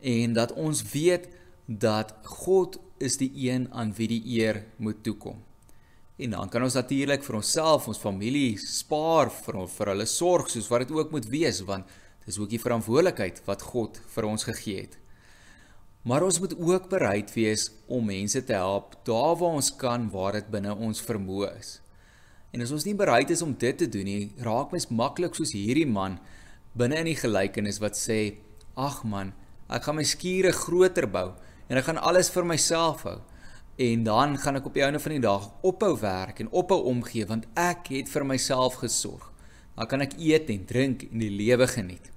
en 0.00 0.36
dat 0.36 0.54
ons 0.56 0.80
weet 0.94 1.28
dat 1.66 2.14
God 2.42 2.78
is 3.02 3.18
die 3.20 3.30
een 3.44 3.68
aan 3.76 3.92
wie 3.98 4.08
die 4.14 4.22
eer 4.38 4.62
moet 4.80 5.02
toekom. 5.04 5.36
En 6.22 6.36
dan 6.36 6.50
kan 6.52 6.62
ons 6.62 6.76
natuurlik 6.78 7.24
vir 7.26 7.38
onsself, 7.40 7.88
ons 7.90 7.98
familie 7.98 8.54
spaar 8.60 9.30
vir 9.42 9.58
vir 9.74 9.90
hulle 9.92 10.06
sorg 10.06 10.50
soos 10.52 10.68
wat 10.70 10.84
dit 10.84 10.94
ook 10.94 11.10
moet 11.14 11.26
wees 11.32 11.62
want 11.66 11.90
dis 12.22 12.38
ook 12.38 12.52
die 12.52 12.62
verantwoordelikheid 12.62 13.40
wat 13.48 13.64
God 13.72 13.98
vir 14.14 14.28
ons 14.28 14.46
gegee 14.46 14.84
het. 14.84 14.98
Maar 16.06 16.26
ons 16.26 16.38
moet 16.42 16.54
ook 16.58 16.88
bereid 16.90 17.30
wees 17.34 17.68
om 17.86 18.06
mense 18.06 18.44
te 18.46 18.54
help 18.54 18.94
daar 19.06 19.34
waar 19.40 19.58
ons 19.58 19.72
kan 19.78 20.08
waar 20.14 20.38
dit 20.38 20.50
binne 20.54 20.74
ons 20.74 21.02
vermoë 21.02 21.52
is. 21.58 21.76
En 22.54 22.62
as 22.62 22.74
ons 22.74 22.86
nie 22.86 22.98
bereid 22.98 23.30
is 23.34 23.42
om 23.42 23.54
dit 23.58 23.78
te 23.78 23.88
doen 23.90 24.06
nie, 24.06 24.32
raak 24.46 24.74
mens 24.74 24.90
maklik 24.90 25.34
soos 25.38 25.54
hierdie 25.56 25.88
man 25.88 26.20
binne 26.78 26.98
in 27.02 27.10
die 27.10 27.18
gelykenis 27.18 27.80
wat 27.82 27.98
sê: 27.98 28.36
"Ag 28.76 29.02
man, 29.04 29.32
Ek 29.72 29.86
gaan 29.86 29.96
my 29.96 30.04
skure 30.04 30.52
groter 30.52 31.06
bou 31.08 31.30
en 31.70 31.78
ek 31.80 31.86
gaan 31.86 32.00
alles 32.04 32.28
vir 32.32 32.44
myself 32.44 33.06
hou. 33.08 33.20
En 33.76 34.02
dan 34.04 34.36
gaan 34.38 34.58
ek 34.58 34.66
op 34.68 34.74
die 34.76 34.84
einde 34.84 35.00
van 35.00 35.14
die 35.14 35.22
dag 35.24 35.48
ophou 35.64 35.94
werk 36.00 36.42
en 36.42 36.50
ophou 36.52 36.82
omgee 36.90 37.26
want 37.26 37.46
ek 37.56 37.88
het 37.94 38.10
vir 38.12 38.26
myself 38.28 38.80
gesorg. 38.82 39.30
Dan 39.76 39.88
kan 39.88 40.04
ek 40.04 40.18
eet 40.20 40.50
en 40.52 40.66
drink 40.68 41.06
en 41.08 41.22
die 41.22 41.32
lewe 41.32 41.66
geniet. 41.66 42.10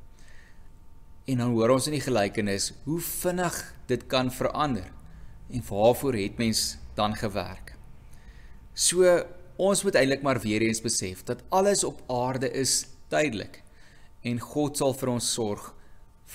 En 1.26 1.40
dan 1.42 1.54
hoor 1.56 1.78
ons 1.78 1.88
in 1.88 1.96
die 1.96 2.04
gelykenis 2.04 2.74
hoe 2.84 3.00
vinnig 3.02 3.56
dit 3.88 4.04
kan 4.12 4.32
verander 4.32 4.92
en 5.50 5.64
waarvoor 5.70 6.18
het 6.20 6.38
mens 6.38 6.76
dan 6.98 7.16
gewerk. 7.16 7.74
So 8.74 9.08
ons 9.56 9.84
moet 9.88 9.96
eintlik 9.96 10.26
maar 10.26 10.42
weer 10.44 10.66
eens 10.66 10.84
besef 10.84 11.24
dat 11.24 11.44
alles 11.50 11.86
op 11.88 12.04
aarde 12.12 12.52
is 12.52 12.84
tydelik 13.08 13.62
en 14.26 14.42
God 14.44 14.78
sal 14.78 14.94
vir 14.98 15.14
ons 15.16 15.32
sorg 15.38 15.72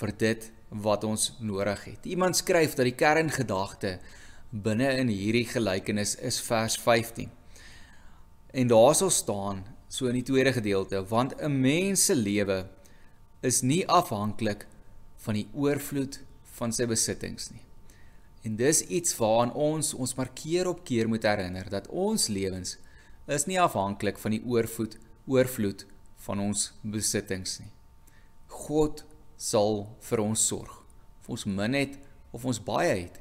vir 0.01 0.15
dit 0.17 0.49
wat 0.71 1.05
ons 1.05 1.33
nodig 1.43 1.85
het. 1.85 2.07
Iemand 2.07 2.39
skryf 2.39 2.77
dat 2.79 2.87
die 2.87 2.97
kerngedagte 2.97 3.99
binne 4.51 4.89
in 4.99 5.09
hierdie 5.09 5.47
gelykenis 5.47 6.17
is 6.19 6.41
vers 6.43 6.77
15. 6.79 7.31
En 8.51 8.67
daar 8.67 8.95
sal 8.95 9.11
staan 9.11 9.65
so 9.89 10.07
in 10.11 10.19
die 10.19 10.27
tweede 10.27 10.53
gedeelte, 10.53 11.05
want 11.07 11.35
'n 11.39 11.61
mens 11.61 12.05
se 12.05 12.15
lewe 12.15 12.69
is 13.41 13.63
nie 13.63 13.87
afhanklik 13.89 14.67
van 15.17 15.35
die 15.35 15.49
oorvloed 15.53 16.21
van 16.43 16.73
sy 16.73 16.87
besittings 16.87 17.51
nie. 17.51 17.63
En 18.43 18.57
dis 18.57 18.83
iets 18.83 19.17
waaraan 19.17 19.53
ons 19.53 19.95
ons 19.95 20.15
maar 20.15 20.31
keer 20.35 20.69
op 20.69 20.85
keer 20.85 21.09
moet 21.09 21.23
herinner 21.23 21.71
dat 21.71 21.89
ons 21.89 22.27
lewens 22.27 22.79
is 23.27 23.47
nie 23.47 23.61
afhanklik 23.61 24.19
van 24.19 24.31
die 24.31 24.43
oorvloed 24.45 24.99
oorvloed 25.27 25.87
van 26.17 26.41
ons 26.41 26.73
besittings 26.83 27.59
nie. 27.61 27.73
God 28.47 29.05
sal 29.37 29.97
vir 30.01 30.21
ons 30.21 30.47
sorg. 30.47 30.83
Of 31.21 31.29
ons 31.29 31.45
min 31.45 31.75
het 31.75 31.99
of 32.31 32.45
ons 32.45 32.63
baie 32.63 32.95
het, 33.05 33.21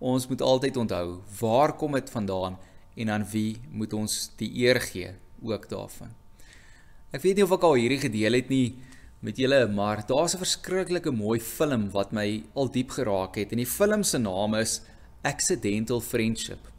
ons 0.00 0.26
moet 0.28 0.42
altyd 0.42 0.76
onthou 0.80 1.20
waar 1.40 1.76
kom 1.76 1.92
dit 1.92 2.10
vandaan 2.10 2.56
en 2.96 3.10
aan 3.10 3.26
wie 3.32 3.60
moet 3.70 3.92
ons 3.92 4.30
die 4.40 4.50
eer 4.64 4.80
gee 4.80 5.12
ook 5.44 5.68
daarvan. 5.68 6.14
Ek 7.12 7.22
weet 7.22 7.36
nie 7.36 7.44
of 7.44 7.52
ek 7.52 7.66
al 7.66 7.76
hierdie 7.78 8.00
gedeel 8.00 8.38
het 8.38 8.48
nie 8.48 8.78
met 9.20 9.36
julle, 9.36 9.66
maar 9.68 10.00
daar's 10.06 10.34
'n 10.34 10.44
verskriklike 10.44 11.10
mooi 11.12 11.40
film 11.40 11.90
wat 11.90 12.12
my 12.12 12.42
al 12.54 12.68
diep 12.70 12.90
geraak 12.90 13.36
het 13.36 13.52
en 13.52 13.58
die 13.58 13.66
film 13.66 14.02
se 14.02 14.18
naam 14.18 14.54
is 14.54 14.80
Accidental 15.22 16.00
Friendship. 16.00 16.70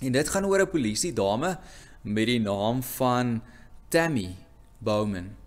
En 0.00 0.12
dit 0.12 0.28
gaan 0.28 0.44
oor 0.44 0.60
'n 0.60 0.70
polisie 0.70 1.12
dame 1.12 1.58
met 2.02 2.26
die 2.26 2.40
naam 2.40 2.82
van 2.82 3.42
Tammy 3.88 4.34
Bowman. 4.78 5.45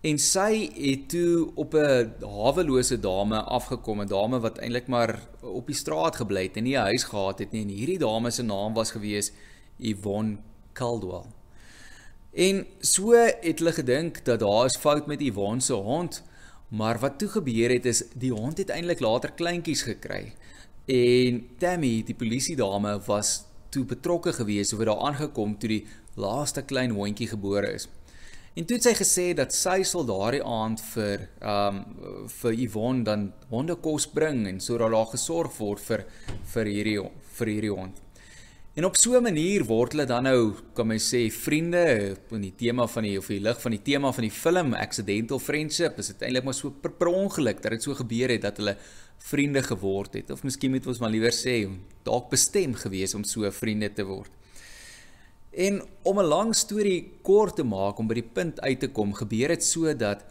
En 0.00 0.16
sy 0.16 0.70
het 0.72 1.08
toe 1.12 1.50
op 1.60 1.74
'n 1.74 2.12
hawelose 2.20 3.00
dame 3.00 3.42
afgekom, 3.42 4.00
'n 4.00 4.08
dame 4.08 4.40
wat 4.40 4.58
eintlik 4.58 4.86
maar 4.86 5.28
op 5.40 5.66
die 5.66 5.76
straat 5.76 6.16
gebly 6.16 6.42
het 6.42 6.56
en 6.56 6.62
nie 6.64 6.76
'n 6.76 6.88
huis 6.88 7.04
gehad 7.04 7.38
het 7.38 7.52
nie. 7.52 7.62
En 7.62 7.68
hierdie 7.68 7.98
dame 7.98 8.30
se 8.30 8.42
naam 8.42 8.74
was 8.74 8.90
gewees 8.90 9.32
Yvonne 9.78 10.38
Caldwell. 10.72 11.28
En 12.32 12.66
so 12.80 13.12
het 13.12 13.58
hulle 13.58 13.72
gedink 13.72 14.24
dat 14.24 14.40
daar 14.40 14.64
is 14.64 14.76
fout 14.76 15.06
met 15.06 15.20
Yvonne 15.20 15.60
se 15.60 15.72
hond, 15.72 16.22
maar 16.68 16.98
wat 16.98 17.18
toe 17.18 17.28
gebeur 17.28 17.70
het 17.70 17.86
is 17.86 18.04
die 18.14 18.32
hond 18.32 18.58
het 18.58 18.68
eintlik 18.68 19.00
later 19.00 19.32
kleintjies 19.32 19.82
gekry. 19.82 20.32
En 20.86 21.48
Tammy, 21.58 22.02
die 22.02 22.14
polisie 22.14 22.56
dame, 22.56 23.00
was 23.06 23.44
toe 23.68 23.84
betrokke 23.84 24.32
gewees 24.32 24.72
oor 24.72 24.84
daar 24.84 24.98
aangekom 24.98 25.58
toe 25.58 25.68
die 25.68 25.86
laaste 26.14 26.62
klein 26.62 26.90
hondjie 26.90 27.28
gebore 27.28 27.72
is. 27.72 27.88
En 28.58 28.66
toe 28.66 28.76
het 28.76 28.86
sy 28.88 28.92
gesê 28.98 29.24
dat 29.38 29.54
sy 29.54 29.76
sal 29.86 30.02
daardie 30.08 30.42
aand 30.42 30.80
vir 30.90 31.28
ehm 31.38 31.76
um, 31.78 32.28
vir 32.40 32.56
Yvonne 32.66 33.04
dan 33.06 33.28
honde 33.50 33.76
kos 33.78 34.08
bring 34.10 34.42
en 34.50 34.58
sodat 34.60 34.90
daar 34.90 35.06
gesorg 35.12 35.54
word 35.58 35.82
vir 35.86 36.02
vir 36.54 36.70
hierdie 36.74 36.96
vir 37.38 37.52
hierdie 37.54 37.70
hond. 37.70 38.00
En 38.74 38.84
op 38.84 38.96
so 38.96 39.14
'n 39.18 39.22
manier 39.22 39.64
word 39.64 39.92
hulle 39.92 40.06
dan 40.06 40.22
nou, 40.24 40.54
kan 40.74 40.86
mens 40.86 41.14
sê, 41.14 41.30
vriende 41.30 42.16
in 42.30 42.40
die 42.40 42.54
tema 42.56 42.86
van 42.86 43.02
die 43.02 43.18
of 43.18 43.26
die 43.26 43.40
lig 43.40 43.60
van 43.60 43.70
die 43.70 43.82
tema 43.82 44.12
van 44.12 44.22
die 44.22 44.30
film 44.30 44.74
Accidental 44.74 45.38
Friendship. 45.38 45.98
Is 45.98 46.06
dit 46.06 46.22
eintlik 46.22 46.44
maar 46.44 46.54
so 46.54 46.70
per, 46.70 46.90
per 46.90 47.08
ongeluk 47.08 47.62
dat 47.62 47.72
dit 47.72 47.82
so 47.82 47.94
gebeur 47.94 48.28
het 48.28 48.42
dat 48.42 48.56
hulle 48.56 48.76
vriende 49.18 49.62
geword 49.62 50.14
het 50.14 50.30
of 50.30 50.42
miskien 50.42 50.70
moet 50.70 50.86
ons 50.86 50.98
maar 50.98 51.10
liewer 51.10 51.32
sê 51.32 51.68
dalk 52.02 52.30
bestem 52.30 52.74
gewees 52.74 53.14
om 53.14 53.24
so 53.24 53.50
vriende 53.50 53.92
te 53.92 54.04
word. 54.04 54.30
En 55.50 55.82
om 56.02 56.18
'n 56.18 56.24
lang 56.24 56.54
storie 56.54 57.18
kort 57.22 57.56
te 57.56 57.64
maak 57.64 57.98
om 57.98 58.06
by 58.06 58.14
die 58.14 58.30
punt 58.32 58.60
uit 58.60 58.80
te 58.80 58.88
kom, 58.88 59.12
gebeur 59.12 59.48
dit 59.48 59.64
so 59.64 59.94
dat 59.94 60.24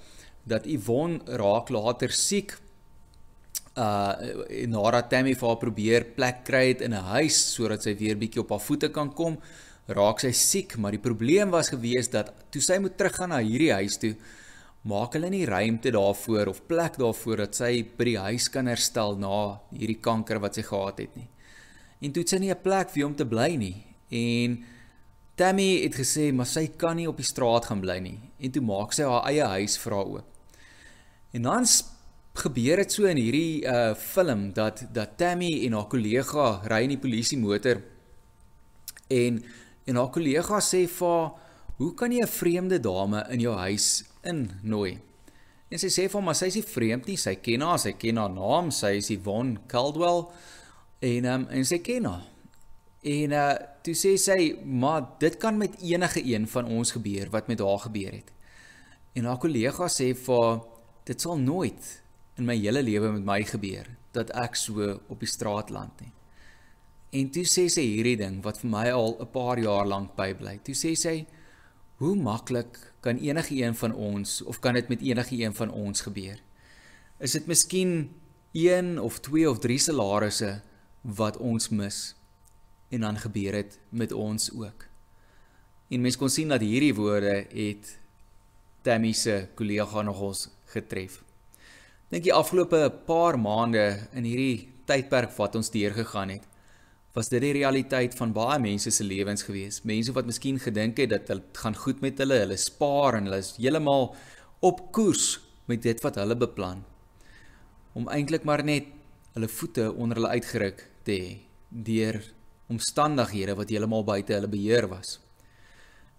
dat 0.44 0.66
Yvonne 0.66 1.20
raak 1.26 1.70
later 1.70 2.10
siek 2.10 2.58
uh 3.76 4.14
nadat 4.68 5.10
Tammy 5.10 5.36
vir 5.36 5.48
haar 5.48 5.58
probeer 5.58 6.06
plek 6.16 6.44
kry 6.44 6.68
het 6.68 6.82
in 6.82 6.94
'n 6.94 7.04
huis 7.16 7.54
sodat 7.54 7.84
sy 7.84 7.96
weer 7.96 8.16
bietjie 8.16 8.42
op 8.42 8.50
haar 8.50 8.60
voete 8.60 8.90
kan 8.90 9.14
kom, 9.14 9.38
raak 9.88 10.20
sy 10.20 10.32
siek, 10.32 10.78
maar 10.78 10.92
die 10.92 11.02
probleem 11.02 11.50
was 11.50 11.70
gewees 11.70 12.10
dat 12.10 12.34
toe 12.52 12.62
sy 12.62 12.78
moet 12.78 12.98
teruggaan 12.98 13.30
na 13.30 13.40
hierdie 13.40 13.74
huis 13.74 13.98
toe, 13.98 14.16
maak 14.84 15.14
hulle 15.14 15.30
nie 15.30 15.46
ruimte 15.46 15.92
daarvoor 15.92 16.48
of 16.48 16.68
plek 16.68 16.98
daarvoor 16.98 17.38
dat 17.38 17.56
sy 17.56 17.84
by 17.98 18.06
die 18.06 18.18
huis 18.18 18.48
kan 18.50 18.68
herstel 18.68 19.18
na 19.18 19.60
hierdie 19.72 20.00
kanker 20.02 20.40
wat 20.40 20.56
sy 20.56 20.62
gehad 20.62 21.00
het 21.00 21.16
nie. 21.16 21.30
En 22.02 22.12
toe 22.12 22.22
het 22.22 22.30
sy 22.30 22.40
nie 22.40 22.52
'n 22.52 22.64
plek 22.64 22.90
vir 22.90 23.04
hom 23.04 23.16
te 23.16 23.26
bly 23.26 23.56
nie. 23.56 23.84
En 24.12 24.64
Tammy 25.40 25.70
het 25.86 25.96
gesê 25.96 26.30
maar 26.36 26.50
sy 26.50 26.66
kan 26.80 27.00
nie 27.00 27.08
op 27.08 27.20
die 27.20 27.28
straat 27.28 27.70
gaan 27.70 27.80
bly 27.84 28.00
nie. 28.04 28.18
En 28.44 28.52
toe 28.52 28.64
maak 28.66 28.92
sy 28.96 29.08
haar 29.08 29.24
eie 29.32 29.48
huis 29.56 29.78
vir 29.80 29.96
haar 29.96 30.12
oop. 30.18 30.28
En 31.32 31.48
dan 31.48 31.68
gebeur 32.40 32.82
dit 32.82 32.94
so 32.94 33.08
in 33.10 33.20
hierdie 33.20 33.64
uh 33.68 33.96
film 33.96 34.50
dat 34.54 34.86
dat 34.94 35.18
Tammy 35.18 35.66
en 35.66 35.76
haar 35.78 35.90
kollega 35.92 36.48
ry 36.72 36.84
in 36.86 36.96
die 36.96 37.02
polisie 37.02 37.40
motor 37.40 37.82
en 39.10 39.42
en 39.86 40.00
haar 40.00 40.12
kollega 40.14 40.62
sê 40.64 40.86
vir 40.88 41.14
haar 41.16 41.32
hoe 41.80 41.94
kan 41.96 42.12
jy 42.12 42.22
'n 42.24 42.28
vreemde 42.28 42.80
dame 42.80 43.26
in 43.30 43.40
jou 43.40 43.56
huis 43.56 44.04
innooi 44.24 45.00
en 45.72 45.80
sy 45.80 45.88
sê 45.88 46.08
vir 46.08 46.18
hom 46.20 46.26
maar 46.26 46.36
sy 46.36 46.48
is 46.48 46.56
nie 46.56 46.74
vreemd 46.76 47.08
nie 47.08 47.18
sy 47.18 47.36
ken 47.36 47.62
haar 47.62 47.80
sy 47.80 47.94
ken 47.94 48.18
haar 48.18 48.30
naam 48.30 48.72
sy 48.72 48.98
is 48.98 49.10
Yvonne 49.10 49.60
Caldwell 49.68 50.28
en 51.02 51.26
um, 51.26 51.48
en 51.50 51.66
sy 51.66 51.80
ken 51.80 52.06
haar 52.06 52.26
en 53.04 53.32
uh 53.32 53.56
toe 53.90 53.98
sê 53.98 54.16
sy 54.22 54.40
maar 54.64 55.16
dit 55.20 55.38
kan 55.42 55.58
met 55.58 55.82
enige 55.82 56.22
een 56.22 56.46
van 56.48 56.70
ons 56.70 56.94
gebeur 56.94 57.34
wat 57.34 57.50
met 57.50 57.64
haar 57.66 57.88
gebeur 57.90 58.14
het 58.22 58.30
en 59.18 59.26
haar 59.26 59.42
kollega 59.42 59.90
sê 59.90 60.12
vir 60.14 60.62
dit 61.10 61.26
sal 61.26 61.42
nooit 61.42 61.88
in 62.38 62.46
my 62.46 62.56
hele 62.56 62.84
lewe 62.86 63.12
met 63.18 63.26
my 63.26 63.40
gebeur 63.50 63.90
dat 64.16 64.32
ek 64.38 64.56
so 64.58 64.96
op 65.10 65.20
die 65.22 65.30
straat 65.30 65.70
land 65.74 66.02
nie. 66.02 66.14
En 67.20 67.30
toe 67.34 67.46
sê 67.50 67.66
sy 67.74 67.84
hierdie 67.86 68.18
ding 68.22 68.40
wat 68.46 68.62
vir 68.62 68.70
my 68.70 68.86
al 68.94 69.18
'n 69.20 69.32
paar 69.34 69.60
jaar 69.60 69.86
lank 69.86 70.16
bybly. 70.16 70.60
Toe 70.64 70.76
sê 70.76 70.96
sy 70.96 71.26
hoe 71.98 72.16
maklik 72.16 72.94
kan 73.02 73.18
enige 73.18 73.56
een 73.56 73.76
van 73.76 73.94
ons 73.94 74.42
of 74.42 74.60
kan 74.60 74.74
dit 74.74 74.90
met 74.90 75.02
enige 75.02 75.36
een 75.36 75.54
van 75.54 75.72
ons 75.72 76.02
gebeur? 76.02 76.40
Is 77.20 77.32
dit 77.32 77.48
miskien 77.48 78.10
1 78.54 79.00
of 79.00 79.20
2 79.20 79.50
of 79.50 79.60
3 79.60 79.78
salarisse 79.78 80.62
wat 81.02 81.38
ons 81.38 81.70
mis 81.70 82.19
en 82.90 83.02
dan 83.06 83.18
gebeur 83.18 83.52
dit 83.52 83.80
met 83.90 84.12
ons 84.12 84.52
ook. 84.52 84.86
En 85.90 86.02
mens 86.02 86.18
kon 86.18 86.30
sien 86.30 86.48
dat 86.48 86.62
hierdie 86.62 86.94
woorde 86.96 87.46
het 87.50 87.98
Tammy 88.82 89.14
se 89.14 89.48
kollega 89.56 90.02
nog 90.02 90.22
ons 90.22 90.48
getref 90.66 91.24
dink 92.10 92.26
die 92.26 92.34
afgelope 92.34 92.88
paar 93.06 93.38
maande 93.38 93.84
in 94.18 94.26
hierdie 94.26 94.70
tydperk 94.90 95.36
wat 95.38 95.56
ons 95.60 95.70
deurgegaan 95.70 96.34
het, 96.34 96.46
was 97.14 97.30
dit 97.30 97.42
die 97.44 97.54
realiteit 97.60 98.16
van 98.18 98.34
baie 98.34 98.58
mense 98.62 98.92
se 98.94 99.06
lewens 99.06 99.46
gewees. 99.46 99.82
Mense 99.86 100.14
wat 100.16 100.30
miskien 100.30 100.58
gedink 100.62 100.98
het 101.02 101.12
dat 101.14 101.30
dit 101.30 101.62
gaan 101.62 101.78
goed 101.78 102.02
met 102.02 102.18
hulle, 102.22 102.42
hulle 102.46 102.58
spaar 102.58 103.20
en 103.20 103.30
hulle 103.30 103.42
is 103.44 103.56
heeltemal 103.60 104.10
op 104.66 104.82
koers 104.96 105.38
met 105.70 105.84
dit 105.86 106.02
wat 106.06 106.18
hulle 106.18 106.38
beplan. 106.38 106.82
Om 107.98 108.10
eintlik 108.14 108.46
maar 108.46 108.66
net 108.66 108.90
hulle 109.36 109.50
voete 109.60 109.92
onder 109.94 110.18
hulle 110.18 110.34
uitgeruk 110.34 110.82
te 111.06 111.14
hê 111.14 111.30
deur 111.70 112.18
omstandighede 112.70 113.56
wat 113.58 113.70
heeltemal 113.74 114.06
buite 114.08 114.34
hulle 114.34 114.50
beheer 114.50 114.88
was. 114.88 115.18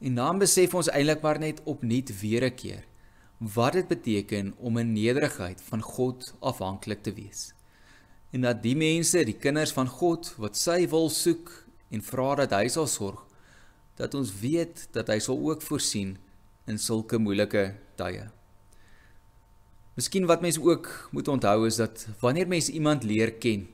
En 0.01 0.15
dan 0.19 0.39
besef 0.41 0.75
ons 0.75 0.91
eintlik 0.91 1.23
maar 1.23 1.39
net 1.39 1.61
opnuut 1.65 2.11
weer 2.21 2.45
'n 2.45 2.55
keer 2.55 2.85
wat 3.41 3.73
dit 3.73 3.89
beteken 3.89 4.55
om 4.59 4.77
in 4.77 4.93
nederigheid 4.93 5.63
van 5.63 5.81
God 5.83 6.35
afhanklik 6.41 7.03
te 7.03 7.13
wees. 7.13 7.55
En 8.31 8.41
dat 8.41 8.63
die 8.63 8.77
mense, 8.77 9.25
die 9.25 9.37
kinders 9.37 9.73
van 9.73 9.89
God 9.89 10.35
wat 10.37 10.57
sy 10.57 10.89
wil 10.89 11.09
soek 11.09 11.49
en 11.91 12.03
vra 12.03 12.35
dat 12.35 12.51
hy 12.51 12.69
sal 12.69 12.87
sorg, 12.87 13.25
dat 13.97 14.15
ons 14.15 14.33
weet 14.41 14.89
dat 14.93 15.09
hy 15.09 15.19
sal 15.19 15.41
ook 15.41 15.63
voorsien 15.63 16.19
in 16.67 16.79
sulke 16.79 17.19
moeilike 17.19 17.75
tye. 17.97 18.29
Miskien 19.97 20.29
wat 20.29 20.41
mense 20.45 20.61
ook 20.63 21.09
moet 21.13 21.29
onthou 21.29 21.67
is 21.67 21.77
dat 21.77 22.07
wanneer 22.21 22.49
mense 22.49 22.73
iemand 22.73 23.05
leer 23.05 23.33
ken, 23.33 23.67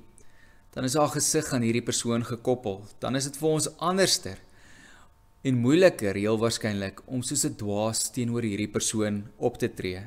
dan 0.77 0.85
is 0.85 0.95
haar 0.95 1.09
gesig 1.09 1.47
aan 1.57 1.65
hierdie 1.65 1.85
persoon 1.85 2.21
gekoppel. 2.21 2.83
Dan 3.01 3.17
is 3.17 3.25
dit 3.25 3.37
vir 3.41 3.49
ons 3.49 3.69
anderster 3.81 4.43
en 5.47 5.61
moeiliker 5.63 6.19
heel 6.21 6.37
waarskynlik 6.37 7.01
om 7.09 7.23
soos 7.25 7.47
'n 7.49 7.57
dwaas 7.57 8.11
teenoor 8.13 8.45
hierdie 8.45 8.69
persoon 8.69 9.25
op 9.37 9.57
te 9.57 9.73
tree. 9.73 10.03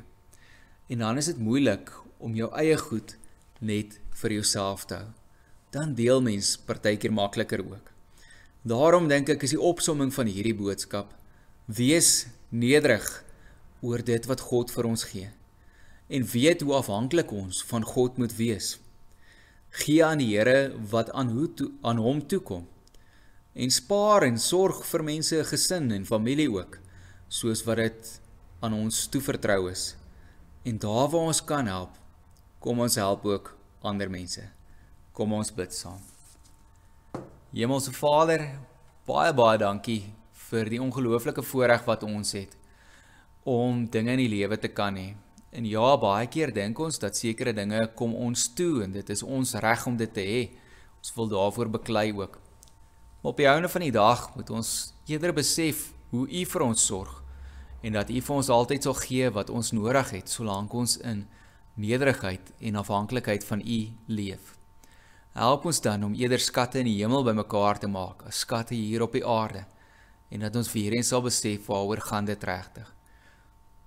En 0.89 0.99
dan 0.99 1.17
is 1.17 1.25
dit 1.25 1.39
moeilik 1.39 1.89
om 2.19 2.35
jou 2.35 2.51
eie 2.53 2.77
goed 2.77 3.17
net 3.59 3.99
vir 4.21 4.31
jouself 4.31 4.85
te 4.85 4.93
hou. 4.93 5.07
Dan 5.71 5.95
deel 5.95 6.21
mens 6.21 6.57
partykeer 6.57 7.13
makliker 7.13 7.65
ook. 7.65 7.91
Daarom 8.61 9.07
dink 9.07 9.29
ek 9.29 9.43
is 9.43 9.55
die 9.57 9.61
opsomming 9.61 10.13
van 10.13 10.27
hierdie 10.27 10.55
boodskap: 10.55 11.15
wees 11.65 12.27
nederig 12.49 13.23
oor 13.81 14.03
dit 14.03 14.25
wat 14.25 14.39
God 14.39 14.71
vir 14.71 14.85
ons 14.85 15.03
gee 15.03 15.29
en 16.09 16.25
weet 16.25 16.61
hoe 16.61 16.73
afhanklik 16.73 17.31
ons 17.31 17.63
van 17.63 17.83
God 17.83 18.17
moet 18.17 18.35
wees. 18.35 18.79
Gee 19.69 20.03
aan 20.05 20.17
die 20.17 20.33
Here 20.33 20.73
wat 20.91 21.11
aan 21.11 21.29
hoe 21.29 21.53
toe, 21.53 21.71
aan 21.81 21.97
hom 21.97 22.21
toe 22.27 22.39
kom 22.41 22.67
en 23.59 23.71
spaar 23.73 24.23
en 24.23 24.37
sorg 24.39 24.83
vir 24.87 25.03
mense, 25.03 25.39
gesin 25.49 25.89
en 25.91 26.05
familie 26.07 26.47
ook, 26.51 26.77
soos 27.27 27.63
wat 27.67 27.81
dit 27.81 28.11
aan 28.63 28.75
ons 28.77 29.07
toevertrou 29.11 29.69
is. 29.71 29.95
En 30.63 30.77
daar 30.79 31.09
waar 31.11 31.31
ons 31.31 31.41
kan 31.43 31.67
help, 31.67 31.97
kom 32.63 32.79
ons 32.79 32.95
help 32.99 33.25
ook 33.25 33.51
ander 33.81 34.11
mense. 34.11 34.43
Kom 35.15 35.33
ons 35.35 35.51
bid 35.55 35.75
saam. 35.75 35.99
Hemelse 37.51 37.91
Vader, 37.95 38.45
baie 39.09 39.33
baie 39.33 39.59
dankie 39.59 40.03
vir 40.49 40.69
die 40.69 40.81
ongelooflike 40.81 41.43
voorreg 41.43 41.83
wat 41.87 42.05
ons 42.07 42.35
het 42.37 42.55
om 43.49 43.87
dinge 43.89 44.13
in 44.13 44.21
die 44.21 44.31
lewe 44.31 44.59
te 44.61 44.69
kan 44.69 44.95
hê. 44.99 45.15
En 45.51 45.65
ja, 45.65 45.95
baie 45.97 46.27
keer 46.29 46.53
dink 46.53 46.77
ons 46.79 46.99
dat 47.01 47.17
sekere 47.17 47.53
dinge 47.57 47.79
kom 47.97 48.13
ons 48.13 48.51
toe 48.53 48.83
en 48.85 48.91
dit 48.93 49.09
is 49.09 49.23
ons 49.25 49.55
reg 49.63 49.85
om 49.89 49.97
dit 49.97 50.11
te 50.13 50.21
hê. 50.25 50.41
Ons 51.01 51.15
wil 51.15 51.31
daarvoor 51.31 51.71
beklei 51.79 52.11
ook. 52.13 52.37
Maar 53.21 53.31
op 53.31 53.37
die 53.41 53.47
einde 53.49 53.69
van 53.69 53.81
die 53.81 53.95
dag 53.95 54.29
moet 54.35 54.49
ons 54.49 54.93
eerder 55.09 55.33
besef 55.33 55.89
hoe 56.13 56.27
U 56.27 56.45
vir 56.45 56.65
ons 56.65 56.85
sorg 56.85 57.17
en 57.81 57.95
dat 57.95 58.11
U 58.11 58.21
vir 58.21 58.35
ons 58.35 58.51
altyd 58.51 58.85
sal 58.85 58.95
gee 58.99 59.29
wat 59.33 59.49
ons 59.49 59.71
nodig 59.71 60.13
het 60.17 60.29
solank 60.29 60.73
ons 60.75 60.97
in 60.99 61.25
nederigheid 61.79 62.53
en 62.59 62.79
afhanklikheid 62.79 63.43
van 63.47 63.63
U 63.63 63.79
leef. 64.07 64.55
Help 65.33 65.65
ons 65.65 65.81
dan 65.81 66.03
om 66.03 66.15
eerder 66.17 66.41
skatte 66.43 66.81
in 66.81 66.89
die 66.89 66.97
hemel 66.99 67.23
bymekaar 67.23 67.79
te 67.79 67.87
maak 67.87 68.23
as 68.27 68.43
skatte 68.45 68.75
hier 68.75 69.03
op 69.05 69.15
die 69.15 69.25
aarde 69.25 69.65
en 70.29 70.45
dat 70.45 70.55
ons 70.55 70.71
weer 70.75 70.93
eens 70.93 71.09
sal 71.09 71.23
besef 71.25 71.67
waaroor 71.71 72.03
gaan 72.05 72.27
dit 72.27 72.43
regtig. 72.43 72.98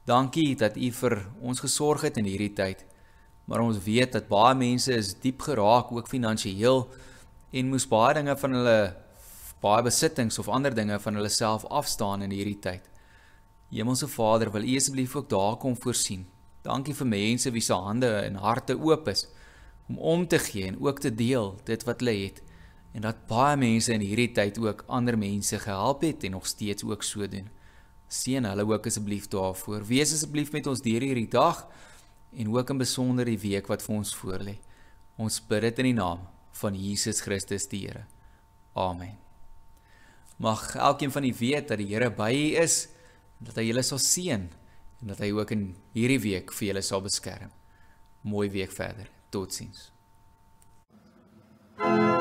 Dankie 0.05 0.57
dat 0.59 0.75
U 0.75 0.89
vir 0.91 1.15
ons 1.47 1.61
gesorg 1.63 2.03
het 2.03 2.17
in 2.19 2.27
hierdie 2.27 2.53
tyd. 2.59 2.81
Maar 3.47 3.63
ons 3.63 3.79
weet 3.85 4.17
dat 4.17 4.31
baie 4.31 4.55
mense 4.59 4.91
is 4.91 5.13
diep 5.23 5.45
geraak 5.47 5.93
ook 5.95 6.11
finansiëel 6.11 6.89
en 7.53 7.71
moes 7.71 7.87
baie 7.87 8.17
dinge 8.19 8.35
van 8.41 8.57
hulle 8.59 8.79
baie 9.63 9.85
besittings 9.87 10.41
of 10.43 10.51
ander 10.51 10.75
dinge 10.75 10.99
van 10.99 11.15
hulle 11.15 11.31
self 11.31 11.69
afstaan 11.71 12.27
in 12.27 12.35
hierdie 12.35 12.59
tyd. 12.59 12.89
Hemelse 13.71 14.09
Vader, 14.11 14.51
wil 14.51 14.67
U 14.67 14.75
asseblief 14.77 15.15
ook 15.17 15.31
daar 15.31 15.57
kom 15.57 15.79
voorsien. 15.79 16.27
Dankie 16.67 16.95
vir 16.99 17.07
mense 17.07 17.55
wie 17.55 17.63
se 17.63 17.79
hande 17.79 18.11
en 18.27 18.43
harte 18.43 18.75
oop 18.75 19.09
is 19.09 19.29
om 19.89 19.99
om 19.99 20.27
te 20.27 20.39
gee 20.39 20.67
en 20.67 20.83
ook 20.83 20.99
te 20.99 21.15
deel 21.15 21.57
dit 21.67 21.83
wat 21.87 22.03
hulle 22.03 22.19
het 22.25 22.43
en 22.93 23.07
dat 23.07 23.27
baie 23.31 23.57
mense 23.57 23.93
in 23.95 24.03
hierdie 24.03 24.33
tyd 24.35 24.59
ook 24.59 24.85
ander 24.87 25.19
mense 25.19 25.59
gehelp 25.59 26.03
het 26.03 26.25
en 26.27 26.35
nog 26.35 26.47
steeds 26.47 26.85
ook 26.85 27.03
so 27.03 27.27
doen. 27.27 27.49
Seën 28.13 28.45
hulle 28.45 28.67
ook 28.69 28.87
asseblief 28.87 29.29
daarvoor. 29.33 29.87
Wees 29.89 30.13
asseblief 30.13 30.53
met 30.53 30.69
ons 30.69 30.83
deur 30.85 31.01
hierdie 31.01 31.31
dag 31.33 31.65
en 32.37 32.53
ook 32.53 32.73
in 32.75 32.81
besonder 32.83 33.29
die 33.29 33.41
week 33.41 33.71
wat 33.73 33.85
vir 33.85 33.95
ons 33.97 34.13
voorlê. 34.21 34.59
Ons 35.17 35.41
bid 35.49 35.65
dit 35.65 35.83
in 35.85 35.91
die 35.93 35.97
naam 35.97 36.27
van 36.61 36.77
Jesus 36.77 37.23
Christus 37.25 37.69
die 37.73 37.87
Here. 37.87 38.05
Amen. 38.77 39.17
Mag 40.37 40.75
elkeen 40.77 41.13
van 41.13 41.25
u 41.25 41.33
weet 41.39 41.73
dat 41.73 41.81
die 41.81 41.89
Here 41.93 42.11
by 42.13 42.33
u 42.33 42.47
is 42.61 42.87
dat 43.41 43.57
hy 43.57 43.71
julle 43.71 43.85
sal 43.87 44.01
seën 44.03 44.47
en 45.03 45.11
dat 45.11 45.25
hy 45.25 45.33
ook 45.33 45.57
in 45.57 45.71
hierdie 45.97 46.21
week 46.23 46.53
vir 46.53 46.73
julle 46.73 46.85
sal 46.85 47.05
beskerm. 47.05 47.51
Mooi 48.23 48.49
week 48.53 48.73
verder. 48.73 49.09
Totsiens. 49.33 49.89
thank 51.79 52.01
you 52.01 52.12